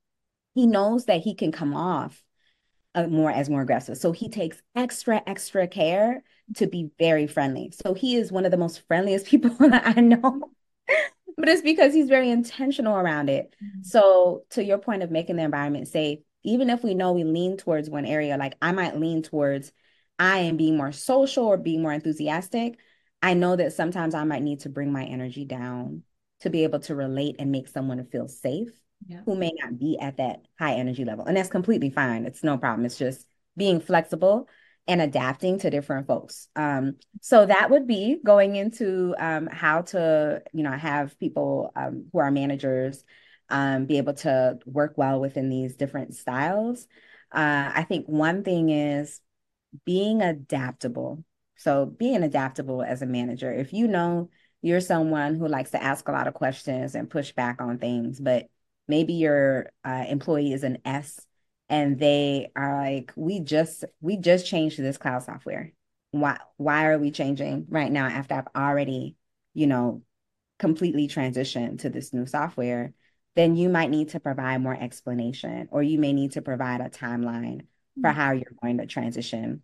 he 0.55 0.67
knows 0.67 1.07
that 1.07 1.21
he 1.21 1.35
can 1.35 1.53
come 1.53 1.75
off 1.75 2.23
uh, 2.95 3.07
more 3.07 3.31
as 3.31 3.51
more 3.51 3.63
aggressive. 3.63 3.97
So 3.97 4.13
he 4.13 4.29
takes 4.29 4.63
extra, 4.77 5.23
extra 5.27 5.67
care 5.67 6.23
to 6.57 6.67
be 6.67 6.91
very 6.99 7.27
friendly. 7.27 7.73
So 7.73 7.95
he 7.95 8.17
is 8.17 8.31
one 8.31 8.45
of 8.45 8.51
the 8.51 8.57
most 8.57 8.87
friendliest 8.87 9.27
people 9.29 9.51
that 9.59 9.97
I 9.97 10.01
know 10.01 10.51
but 11.37 11.49
it's 11.49 11.63
because 11.63 11.93
he's 11.93 12.09
very 12.09 12.31
intentional 12.31 12.97
around 12.97 13.29
it. 13.29 13.55
Mm-hmm. 13.63 13.83
So, 13.83 14.45
to 14.51 14.65
your 14.65 14.79
point 14.79 15.03
of 15.03 15.11
making 15.11 15.37
the 15.37 15.43
environment 15.43 15.89
safe, 15.89 16.21
even 16.43 16.71
if 16.71 16.83
we 16.83 16.95
know 16.95 17.13
we 17.13 17.25
lean 17.25 17.57
towards 17.57 17.91
one 17.91 18.07
area, 18.07 18.37
like 18.37 18.57
I 18.61 18.73
might 18.73 18.99
lean 18.99 19.23
towards 19.23 19.73
I 20.19 20.41
am 20.41 20.57
being 20.57 20.77
more 20.77 20.93
social 20.93 21.45
or 21.47 21.57
being 21.57 21.83
more 21.83 21.93
enthusiastic, 21.93 22.79
I 23.21 23.35
know 23.35 23.57
that 23.57 23.73
sometimes 23.73 24.15
I 24.15 24.25
might 24.25 24.43
need 24.43 24.61
to 24.61 24.69
bring 24.69 24.93
my 24.93 25.05
energy 25.05 25.45
down 25.45 26.03
to 26.41 26.51
be 26.51 26.65
able 26.65 26.81
to 26.81 26.95
relate 26.95 27.37
and 27.39 27.51
make 27.51 27.69
someone 27.69 28.05
feel 28.05 28.29
safe 28.29 28.71
who 29.25 29.35
may 29.35 29.53
not 29.63 29.79
be 29.79 29.99
at 30.01 30.17
that 30.17 30.43
high 30.59 30.75
energy 30.75 31.05
level. 31.05 31.25
And 31.25 31.37
that's 31.37 31.49
completely 31.49 31.91
fine. 31.91 32.25
It's 32.25 32.43
no 32.43 32.59
problem. 32.59 32.87
It's 32.87 32.99
just 32.99 33.27
being 33.57 33.81
flexible 33.81 34.49
and 34.87 35.01
adapting 35.01 35.59
to 35.61 35.71
different 35.71 36.07
folks. 36.07 36.49
Um, 36.57 36.97
so 37.21 37.47
that 37.47 37.71
would 37.71 37.87
be 37.87 38.19
going 38.25 38.57
into 38.57 39.15
um, 39.19 39.47
how 39.47 39.83
to, 39.83 40.43
you 40.53 40.63
know, 40.63 40.73
have 40.73 41.19
people 41.19 41.73
um, 41.75 42.07
who 42.13 42.19
are 42.19 42.31
managers 42.31 43.05
um, 43.49 43.87
be 43.87 43.99
able 43.99 44.15
to 44.15 44.59
work 44.67 44.95
well 44.97 45.21
within 45.21 45.49
these 45.49 45.77
different 45.77 46.15
styles. 46.15 46.87
Uh, 47.33 47.71
I 47.75 47.85
think 47.89 48.07
one 48.07 48.45
thing 48.45 48.71
is 48.71 49.21
being 49.85 50.23
adaptable. 50.23 51.25
So 51.57 51.87
being 51.87 52.23
adaptable 52.23 52.83
as 52.83 53.03
a 53.03 53.07
manager, 53.07 53.53
if 53.53 53.73
you 53.73 53.89
know 53.89 54.29
you're 54.61 54.81
someone 54.81 55.35
who 55.35 55.47
likes 55.47 55.71
to 55.73 55.83
ask 55.83 56.09
a 56.09 56.13
lot 56.13 56.27
of 56.27 56.35
questions 56.35 56.95
and 56.95 57.11
push 57.11 57.33
back 57.33 57.61
on 57.61 57.79
things, 57.79 58.21
but 58.21 58.49
maybe 58.89 59.15
your 59.15 59.71
uh, 59.85 60.05
employee 60.09 60.53
is 60.53 60.65
an 60.65 60.79
S 60.85 61.21
and 61.69 61.99
they 61.99 62.51
are 62.55 62.77
like 62.77 63.13
we 63.17 63.41
just 63.41 63.85
we 64.01 64.17
just 64.17 64.47
changed 64.47 64.77
to 64.77 64.83
this 64.83 64.99
cloud 64.99 65.23
software. 65.23 65.73
Why 66.11 66.39
why 66.57 66.87
are 66.87 66.99
we 66.99 67.11
changing 67.11 67.67
right 67.69 67.91
now 67.91 68.07
after 68.07 68.35
i've 68.35 68.49
already 68.55 69.17
you 69.55 69.67
know 69.67 70.03
completely 70.59 71.09
transitioned 71.09 71.81
to 71.81 71.91
this 71.91 72.13
new 72.13 72.27
software? 72.27 72.93
Then 73.35 73.57
you 73.57 73.69
might 73.69 73.91
need 73.91 74.11
to 74.11 74.21
provide 74.21 74.61
more 74.61 74.77
explanation 74.79 75.69
or 75.73 75.83
you 75.83 75.99
may 75.99 76.13
need 76.13 76.33
to 76.33 76.43
provide 76.43 76.81
a 76.81 76.89
timeline 76.89 77.63
for 78.01 78.11
mm-hmm. 78.11 78.21
how 78.21 78.33
you're 78.33 78.53
going 78.63 78.79
to 78.79 78.87
transition. 78.87 79.63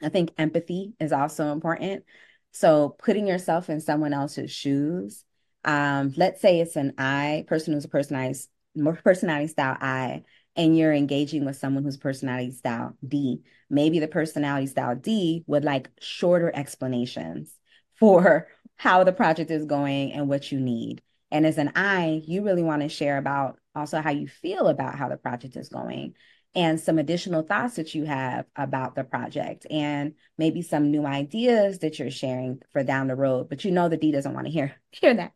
I 0.00 0.08
think 0.10 0.30
empathy 0.38 0.92
is 1.00 1.12
also 1.12 1.50
important. 1.52 2.04
So 2.52 2.90
putting 2.90 3.26
yourself 3.26 3.68
in 3.68 3.80
someone 3.80 4.12
else's 4.12 4.52
shoes 4.52 5.24
um, 5.64 6.14
let's 6.16 6.40
say 6.40 6.60
it's 6.60 6.76
an 6.76 6.94
i 6.98 7.44
person 7.46 7.74
who's 7.74 7.84
a 7.84 7.88
personality 7.88 8.38
more 8.74 8.94
personality 8.94 9.48
style 9.48 9.76
i 9.80 10.22
and 10.58 10.76
you're 10.76 10.92
engaging 10.92 11.44
with 11.44 11.56
someone 11.56 11.84
whose 11.84 11.96
personality 11.96 12.50
style 12.50 12.96
D. 13.06 13.42
Maybe 13.70 14.00
the 14.00 14.08
personality 14.08 14.66
style 14.66 14.96
D 14.96 15.44
would 15.46 15.64
like 15.64 15.88
shorter 16.00 16.50
explanations 16.52 17.54
for 17.94 18.48
how 18.76 19.04
the 19.04 19.12
project 19.12 19.50
is 19.50 19.64
going 19.64 20.12
and 20.12 20.28
what 20.28 20.50
you 20.50 20.58
need. 20.60 21.00
And 21.30 21.46
as 21.46 21.58
an 21.58 21.72
I, 21.76 22.22
you 22.26 22.42
really 22.42 22.62
want 22.62 22.82
to 22.82 22.88
share 22.88 23.18
about 23.18 23.58
also 23.74 24.00
how 24.00 24.10
you 24.10 24.26
feel 24.26 24.66
about 24.66 24.96
how 24.96 25.08
the 25.08 25.16
project 25.16 25.56
is 25.56 25.68
going 25.68 26.14
and 26.54 26.80
some 26.80 26.98
additional 26.98 27.42
thoughts 27.42 27.76
that 27.76 27.94
you 27.94 28.04
have 28.04 28.46
about 28.56 28.96
the 28.96 29.04
project 29.04 29.66
and 29.70 30.14
maybe 30.38 30.62
some 30.62 30.90
new 30.90 31.06
ideas 31.06 31.80
that 31.80 31.98
you're 31.98 32.10
sharing 32.10 32.60
for 32.72 32.82
down 32.82 33.06
the 33.06 33.14
road. 33.14 33.48
But 33.48 33.64
you 33.64 33.70
know 33.70 33.88
the 33.88 33.96
D 33.96 34.10
doesn't 34.10 34.34
want 34.34 34.46
to 34.46 34.52
hear 34.52 34.74
hear 34.90 35.14
that 35.14 35.34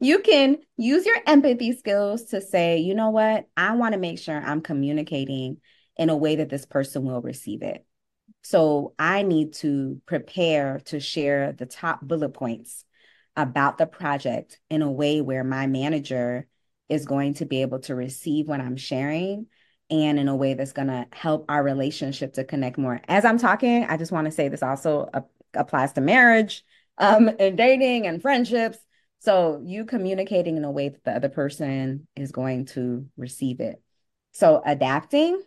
you 0.00 0.20
can 0.20 0.56
use 0.76 1.04
your 1.04 1.18
empathy 1.26 1.72
skills 1.72 2.24
to 2.26 2.40
say, 2.40 2.78
you 2.78 2.94
know 2.94 3.10
what, 3.10 3.46
I 3.56 3.74
want 3.76 3.92
to 3.92 4.00
make 4.00 4.18
sure 4.18 4.36
I'm 4.36 4.62
communicating 4.62 5.58
in 5.96 6.08
a 6.08 6.16
way 6.16 6.36
that 6.36 6.48
this 6.48 6.64
person 6.64 7.04
will 7.04 7.20
receive 7.20 7.62
it. 7.62 7.84
So 8.42 8.94
I 8.98 9.22
need 9.22 9.52
to 9.54 10.00
prepare 10.06 10.80
to 10.86 11.00
share 11.00 11.52
the 11.52 11.66
top 11.66 12.00
bullet 12.00 12.30
points 12.30 12.84
about 13.36 13.76
the 13.76 13.86
project 13.86 14.58
in 14.70 14.80
a 14.80 14.90
way 14.90 15.20
where 15.20 15.44
my 15.44 15.66
manager 15.66 16.46
is 16.88 17.04
going 17.04 17.34
to 17.34 17.44
be 17.44 17.60
able 17.60 17.80
to 17.80 17.94
receive 17.94 18.48
what 18.48 18.60
I'm 18.60 18.76
sharing 18.76 19.46
and 19.90 20.18
in 20.18 20.28
a 20.28 20.36
way 20.36 20.54
that's 20.54 20.72
going 20.72 20.88
to 20.88 21.06
help 21.12 21.44
our 21.48 21.62
relationship 21.62 22.34
to 22.34 22.44
connect 22.44 22.78
more. 22.78 23.00
As 23.06 23.24
I'm 23.24 23.38
talking, 23.38 23.84
I 23.84 23.96
just 23.98 24.12
want 24.12 24.24
to 24.24 24.30
say 24.30 24.48
this 24.48 24.62
also 24.62 25.10
applies 25.52 25.92
to 25.92 26.00
marriage 26.00 26.64
um, 26.96 27.30
and 27.38 27.56
dating 27.58 28.06
and 28.06 28.22
friendships 28.22 28.78
so 29.20 29.62
you 29.64 29.84
communicating 29.84 30.56
in 30.56 30.64
a 30.64 30.70
way 30.70 30.88
that 30.88 31.04
the 31.04 31.12
other 31.12 31.28
person 31.28 32.08
is 32.16 32.32
going 32.32 32.64
to 32.66 33.06
receive 33.16 33.60
it. 33.60 33.80
So 34.32 34.62
adapting 34.64 35.40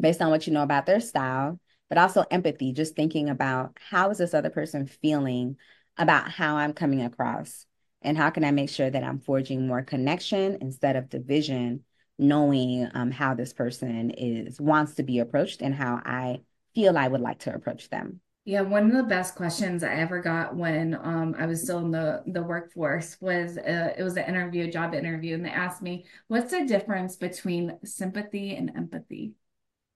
based 0.00 0.22
on 0.22 0.30
what 0.30 0.46
you 0.46 0.52
know 0.52 0.62
about 0.62 0.86
their 0.86 1.00
style, 1.00 1.58
but 1.88 1.98
also 1.98 2.24
empathy, 2.30 2.72
just 2.72 2.94
thinking 2.94 3.28
about 3.28 3.76
how 3.90 4.10
is 4.10 4.18
this 4.18 4.34
other 4.34 4.50
person 4.50 4.86
feeling 4.86 5.56
about 5.96 6.30
how 6.30 6.56
I'm 6.56 6.72
coming 6.72 7.02
across 7.02 7.66
and 8.02 8.16
how 8.16 8.30
can 8.30 8.44
I 8.44 8.52
make 8.52 8.70
sure 8.70 8.88
that 8.88 9.02
I'm 9.02 9.18
forging 9.18 9.66
more 9.66 9.82
connection 9.82 10.58
instead 10.60 10.94
of 10.94 11.08
division, 11.08 11.82
knowing 12.18 12.88
um, 12.94 13.10
how 13.10 13.34
this 13.34 13.52
person 13.52 14.10
is 14.10 14.60
wants 14.60 14.94
to 14.94 15.02
be 15.02 15.18
approached 15.18 15.60
and 15.60 15.74
how 15.74 16.00
I 16.04 16.42
feel 16.74 16.96
I 16.96 17.08
would 17.08 17.20
like 17.20 17.40
to 17.40 17.54
approach 17.54 17.90
them. 17.90 18.20
Yeah, 18.48 18.62
one 18.62 18.86
of 18.86 18.96
the 18.96 19.02
best 19.02 19.34
questions 19.34 19.84
I 19.84 19.92
ever 19.96 20.22
got 20.22 20.56
when 20.56 20.94
um, 20.94 21.34
I 21.38 21.44
was 21.44 21.62
still 21.62 21.80
in 21.80 21.90
the, 21.90 22.22
the 22.26 22.42
workforce 22.42 23.20
was 23.20 23.58
uh, 23.58 23.92
it 23.94 24.02
was 24.02 24.16
an 24.16 24.24
interview, 24.24 24.64
a 24.64 24.70
job 24.70 24.94
interview, 24.94 25.34
and 25.34 25.44
they 25.44 25.50
asked 25.50 25.82
me, 25.82 26.06
What's 26.28 26.52
the 26.52 26.64
difference 26.64 27.16
between 27.16 27.78
sympathy 27.84 28.56
and 28.56 28.74
empathy? 28.74 29.34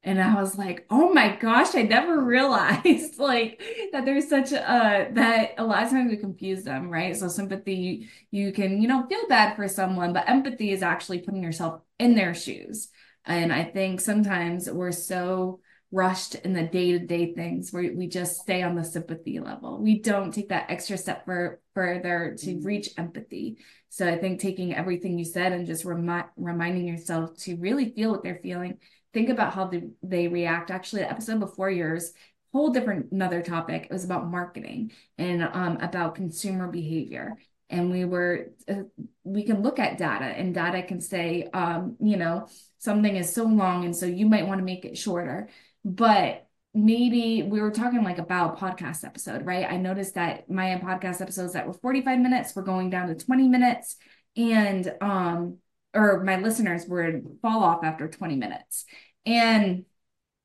And 0.02 0.20
I 0.20 0.38
was 0.38 0.58
like, 0.58 0.84
oh 0.90 1.14
my 1.14 1.34
gosh, 1.34 1.74
I 1.74 1.80
never 1.80 2.20
realized 2.24 3.18
like 3.18 3.62
that 3.92 4.04
there's 4.04 4.28
such 4.28 4.52
a 4.52 5.08
that 5.12 5.54
a 5.56 5.64
lot 5.64 5.84
of 5.84 5.88
times 5.88 6.10
we 6.10 6.18
confuse 6.18 6.62
them, 6.62 6.90
right? 6.90 7.16
So 7.16 7.28
sympathy, 7.28 8.10
you 8.30 8.52
can, 8.52 8.82
you 8.82 8.88
know, 8.88 9.06
feel 9.06 9.26
bad 9.28 9.56
for 9.56 9.66
someone, 9.66 10.12
but 10.12 10.28
empathy 10.28 10.72
is 10.72 10.82
actually 10.82 11.20
putting 11.20 11.42
yourself 11.42 11.80
in 11.98 12.14
their 12.14 12.34
shoes. 12.34 12.88
And 13.24 13.50
I 13.50 13.64
think 13.64 14.02
sometimes 14.02 14.70
we're 14.70 14.92
so 14.92 15.60
rushed 15.92 16.35
in 16.35 16.55
the 16.55 16.62
day-to-day 16.62 17.35
things 17.35 17.72
where 17.72 17.92
we 17.94 18.09
just 18.09 18.40
stay 18.40 18.62
on 18.62 18.74
the 18.74 18.83
sympathy 18.83 19.38
level. 19.38 19.81
We 19.81 20.00
don't 20.00 20.33
take 20.33 20.48
that 20.48 20.70
extra 20.70 20.96
step 20.96 21.24
for 21.24 21.61
further 21.74 22.35
to 22.38 22.46
mm-hmm. 22.46 22.66
reach 22.66 22.90
empathy. 22.96 23.59
So 23.90 24.09
i 24.09 24.16
think 24.16 24.40
taking 24.40 24.74
everything 24.74 25.18
you 25.18 25.24
said 25.24 25.52
and 25.52 25.66
just 25.66 25.85
remi- 25.85 26.24
reminding 26.37 26.88
yourself 26.88 27.37
to 27.40 27.57
really 27.57 27.90
feel 27.90 28.11
what 28.11 28.22
they're 28.22 28.40
feeling 28.42 28.78
think 29.12 29.28
about 29.28 29.52
how 29.52 29.66
they, 29.66 29.83
they 30.02 30.28
react. 30.28 30.70
Actually 30.70 31.02
the 31.02 31.11
episode 31.11 31.40
before 31.40 31.70
yours 31.70 32.12
whole 32.52 32.70
different 32.70 33.12
another 33.12 33.42
topic. 33.42 33.85
It 33.85 33.92
was 33.92 34.05
about 34.05 34.31
marketing 34.31 34.92
and 35.18 35.42
um, 35.42 35.78
about 35.81 36.14
consumer 36.14 36.68
behavior. 36.68 37.37
And 37.70 37.90
we 37.90 38.05
were 38.05 38.50
uh, 38.68 38.83
we 39.24 39.44
can 39.44 39.62
look 39.62 39.78
at 39.78 39.96
data 39.96 40.26
and 40.26 40.55
data 40.55 40.83
can 40.83 41.00
say 41.00 41.48
um, 41.55 41.96
you 42.00 42.16
know 42.16 42.48
something 42.78 43.16
is 43.16 43.33
so 43.33 43.44
long 43.44 43.85
and 43.85 43.96
so 43.96 44.05
you 44.05 44.26
might 44.26 44.46
want 44.46 44.59
to 44.59 44.64
make 44.64 44.85
it 44.85 44.98
shorter 44.98 45.48
but 45.85 46.47
maybe 46.75 47.42
we 47.42 47.61
were 47.61 47.71
talking 47.71 48.03
like 48.03 48.18
about 48.18 48.59
podcast 48.59 49.05
episode, 49.05 49.45
right? 49.45 49.66
I 49.71 49.77
noticed 49.77 50.14
that 50.14 50.51
my 50.51 50.81
podcast 50.83 51.21
episodes 51.21 51.53
that 51.53 51.66
were 51.66 51.75
45 51.75 52.18
minutes 52.18 52.55
were 52.55 52.62
going 52.62 52.90
down 52.90 53.09
to 53.09 53.14
20 53.14 53.49
minutes 53.49 53.97
and 54.37 54.92
um 55.01 55.59
or 55.95 56.25
my 56.25 56.37
listeners 56.37 56.87
would 56.87 57.38
fall 57.42 57.62
off 57.62 57.85
after 57.85 58.09
20 58.09 58.37
minutes. 58.37 58.87
And 59.27 59.85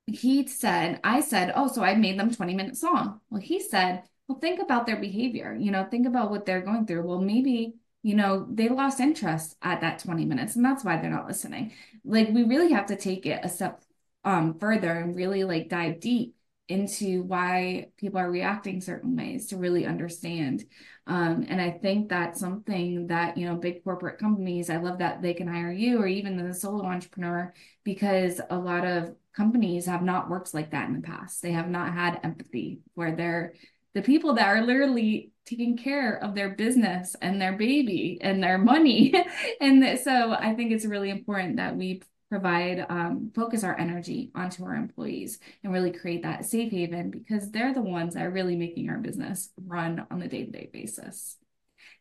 he 0.06 0.46
said, 0.46 1.00
I 1.04 1.20
said, 1.20 1.52
"Oh, 1.54 1.68
so 1.68 1.82
I 1.82 1.94
made 1.94 2.18
them 2.18 2.30
20 2.30 2.54
minutes 2.54 2.82
long." 2.82 3.20
Well, 3.30 3.40
he 3.40 3.60
said, 3.60 4.04
"Well, 4.26 4.38
think 4.38 4.60
about 4.60 4.86
their 4.86 4.96
behavior. 4.96 5.54
You 5.58 5.70
know, 5.70 5.84
think 5.84 6.06
about 6.06 6.30
what 6.30 6.46
they're 6.46 6.60
going 6.62 6.86
through. 6.86 7.06
Well, 7.06 7.20
maybe 7.20 7.74
you 8.02 8.14
know, 8.14 8.46
they 8.50 8.68
lost 8.68 9.00
interest 9.00 9.56
at 9.60 9.80
that 9.80 9.98
20 9.98 10.24
minutes 10.24 10.56
and 10.56 10.64
that's 10.64 10.84
why 10.84 10.96
they're 10.96 11.10
not 11.10 11.26
listening. 11.26 11.72
Like 12.04 12.28
we 12.30 12.44
really 12.44 12.72
have 12.72 12.86
to 12.86 12.96
take 12.96 13.26
it 13.26 13.40
a 13.44 13.48
step 13.48 13.82
um, 14.24 14.58
further 14.58 14.92
and 14.92 15.16
really 15.16 15.44
like 15.44 15.68
dive 15.68 16.00
deep 16.00 16.34
into 16.68 17.22
why 17.22 17.86
people 17.96 18.18
are 18.18 18.30
reacting 18.30 18.80
certain 18.80 19.16
ways 19.16 19.46
to 19.46 19.56
really 19.56 19.86
understand. 19.86 20.64
Um, 21.06 21.46
and 21.48 21.60
I 21.60 21.70
think 21.70 22.08
that's 22.08 22.38
something 22.38 23.06
that, 23.06 23.38
you 23.38 23.46
know, 23.46 23.56
big 23.56 23.82
corporate 23.82 24.18
companies, 24.18 24.68
I 24.68 24.76
love 24.76 24.98
that 24.98 25.22
they 25.22 25.32
can 25.32 25.48
hire 25.48 25.72
you 25.72 25.98
or 25.98 26.06
even 26.06 26.36
the 26.36 26.52
solo 26.52 26.84
entrepreneur 26.84 27.54
because 27.84 28.40
a 28.50 28.58
lot 28.58 28.86
of 28.86 29.16
companies 29.34 29.86
have 29.86 30.02
not 30.02 30.28
worked 30.28 30.52
like 30.52 30.72
that 30.72 30.88
in 30.88 30.94
the 30.96 31.00
past. 31.00 31.40
They 31.40 31.52
have 31.52 31.70
not 31.70 31.94
had 31.94 32.20
empathy 32.22 32.80
where 32.94 33.16
they're 33.16 33.54
the 33.94 34.02
people 34.02 34.34
that 34.34 34.46
are 34.46 34.62
literally 34.62 35.32
taking 35.46 35.76
care 35.78 36.22
of 36.22 36.34
their 36.34 36.50
business 36.50 37.16
and 37.22 37.40
their 37.40 37.56
baby 37.56 38.18
and 38.20 38.42
their 38.42 38.58
money. 38.58 39.14
and 39.60 39.98
so 39.98 40.32
I 40.32 40.54
think 40.54 40.72
it's 40.72 40.84
really 40.84 41.08
important 41.08 41.56
that 41.56 41.74
we 41.74 42.02
provide 42.28 42.84
um, 42.88 43.30
focus 43.34 43.64
our 43.64 43.78
energy 43.78 44.30
onto 44.34 44.64
our 44.64 44.74
employees 44.74 45.38
and 45.62 45.72
really 45.72 45.90
create 45.90 46.22
that 46.22 46.44
safe 46.44 46.70
haven 46.70 47.10
because 47.10 47.50
they're 47.50 47.74
the 47.74 47.80
ones 47.80 48.14
that 48.14 48.24
are 48.24 48.30
really 48.30 48.56
making 48.56 48.90
our 48.90 48.98
business 48.98 49.50
run 49.66 50.06
on 50.10 50.22
a 50.22 50.28
day-to-day 50.28 50.70
basis. 50.72 51.36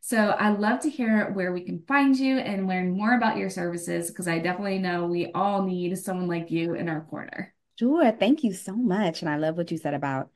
So 0.01 0.35
i'd 0.39 0.59
love 0.59 0.81
to 0.81 0.89
hear 0.89 1.31
where 1.31 1.51
we 1.51 1.61
can 1.61 1.83
find 1.87 2.15
you 2.15 2.37
and 2.37 2.67
learn 2.67 2.91
more 2.91 3.15
about 3.15 3.37
your 3.37 3.49
services 3.49 4.09
because 4.09 4.27
i 4.27 4.39
definitely 4.39 4.79
know 4.79 5.05
we 5.05 5.31
all 5.33 5.63
need 5.63 5.97
someone 5.97 6.27
like 6.27 6.51
you 6.51 6.75
in 6.75 6.87
our 6.87 7.01
corner. 7.01 7.53
Sure. 7.77 8.11
Thank 8.11 8.43
you 8.43 8.53
so 8.53 8.75
much 8.75 9.21
and 9.21 9.29
i 9.29 9.37
love 9.37 9.57
what 9.57 9.71
you 9.71 9.77
said 9.77 9.93
about 9.93 10.29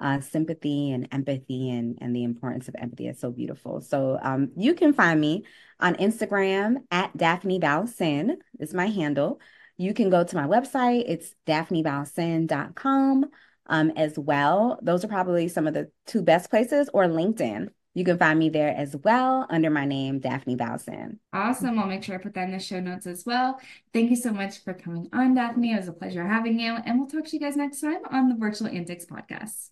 uh, 0.00 0.20
sympathy 0.20 0.92
and 0.92 1.08
empathy 1.12 1.70
and, 1.70 1.98
and 2.00 2.14
the 2.14 2.24
importance 2.24 2.68
of 2.68 2.76
empathy 2.78 3.08
is 3.08 3.18
so 3.18 3.30
beautiful. 3.30 3.80
So 3.80 4.18
um, 4.22 4.50
you 4.56 4.74
can 4.74 4.92
find 4.92 5.20
me 5.20 5.44
on 5.80 5.94
Instagram 5.96 6.76
at 6.90 7.16
Daphne 7.16 7.60
Balsin 7.60 8.36
is 8.60 8.74
my 8.74 8.86
handle. 8.86 9.40
You 9.76 9.94
can 9.94 10.10
go 10.10 10.24
to 10.24 10.36
my 10.36 10.46
website. 10.46 11.04
It's 11.06 11.34
daphnebalsin.com 11.46 13.26
um, 13.66 13.90
as 13.96 14.18
well. 14.18 14.78
Those 14.82 15.04
are 15.04 15.08
probably 15.08 15.48
some 15.48 15.66
of 15.66 15.74
the 15.74 15.90
two 16.06 16.22
best 16.22 16.50
places 16.50 16.88
or 16.92 17.04
LinkedIn. 17.04 17.68
You 17.94 18.04
can 18.04 18.18
find 18.18 18.38
me 18.38 18.48
there 18.48 18.72
as 18.76 18.94
well 19.02 19.46
under 19.50 19.70
my 19.70 19.84
name, 19.84 20.20
Daphne 20.20 20.56
Balsin. 20.56 21.18
Awesome. 21.32 21.78
I'll 21.78 21.86
make 21.86 22.04
sure 22.04 22.14
I 22.14 22.18
put 22.18 22.34
that 22.34 22.44
in 22.44 22.52
the 22.52 22.60
show 22.60 22.78
notes 22.78 23.08
as 23.08 23.26
well. 23.26 23.58
Thank 23.92 24.10
you 24.10 24.16
so 24.16 24.32
much 24.32 24.62
for 24.62 24.72
coming 24.72 25.08
on, 25.12 25.34
Daphne. 25.34 25.72
It 25.72 25.78
was 25.78 25.88
a 25.88 25.92
pleasure 25.92 26.24
having 26.24 26.60
you. 26.60 26.74
And 26.74 26.98
we'll 26.98 27.08
talk 27.08 27.24
to 27.24 27.36
you 27.36 27.40
guys 27.40 27.56
next 27.56 27.80
time 27.80 28.02
on 28.10 28.28
the 28.28 28.36
Virtual 28.36 28.68
Antics 28.68 29.04
podcast. 29.04 29.66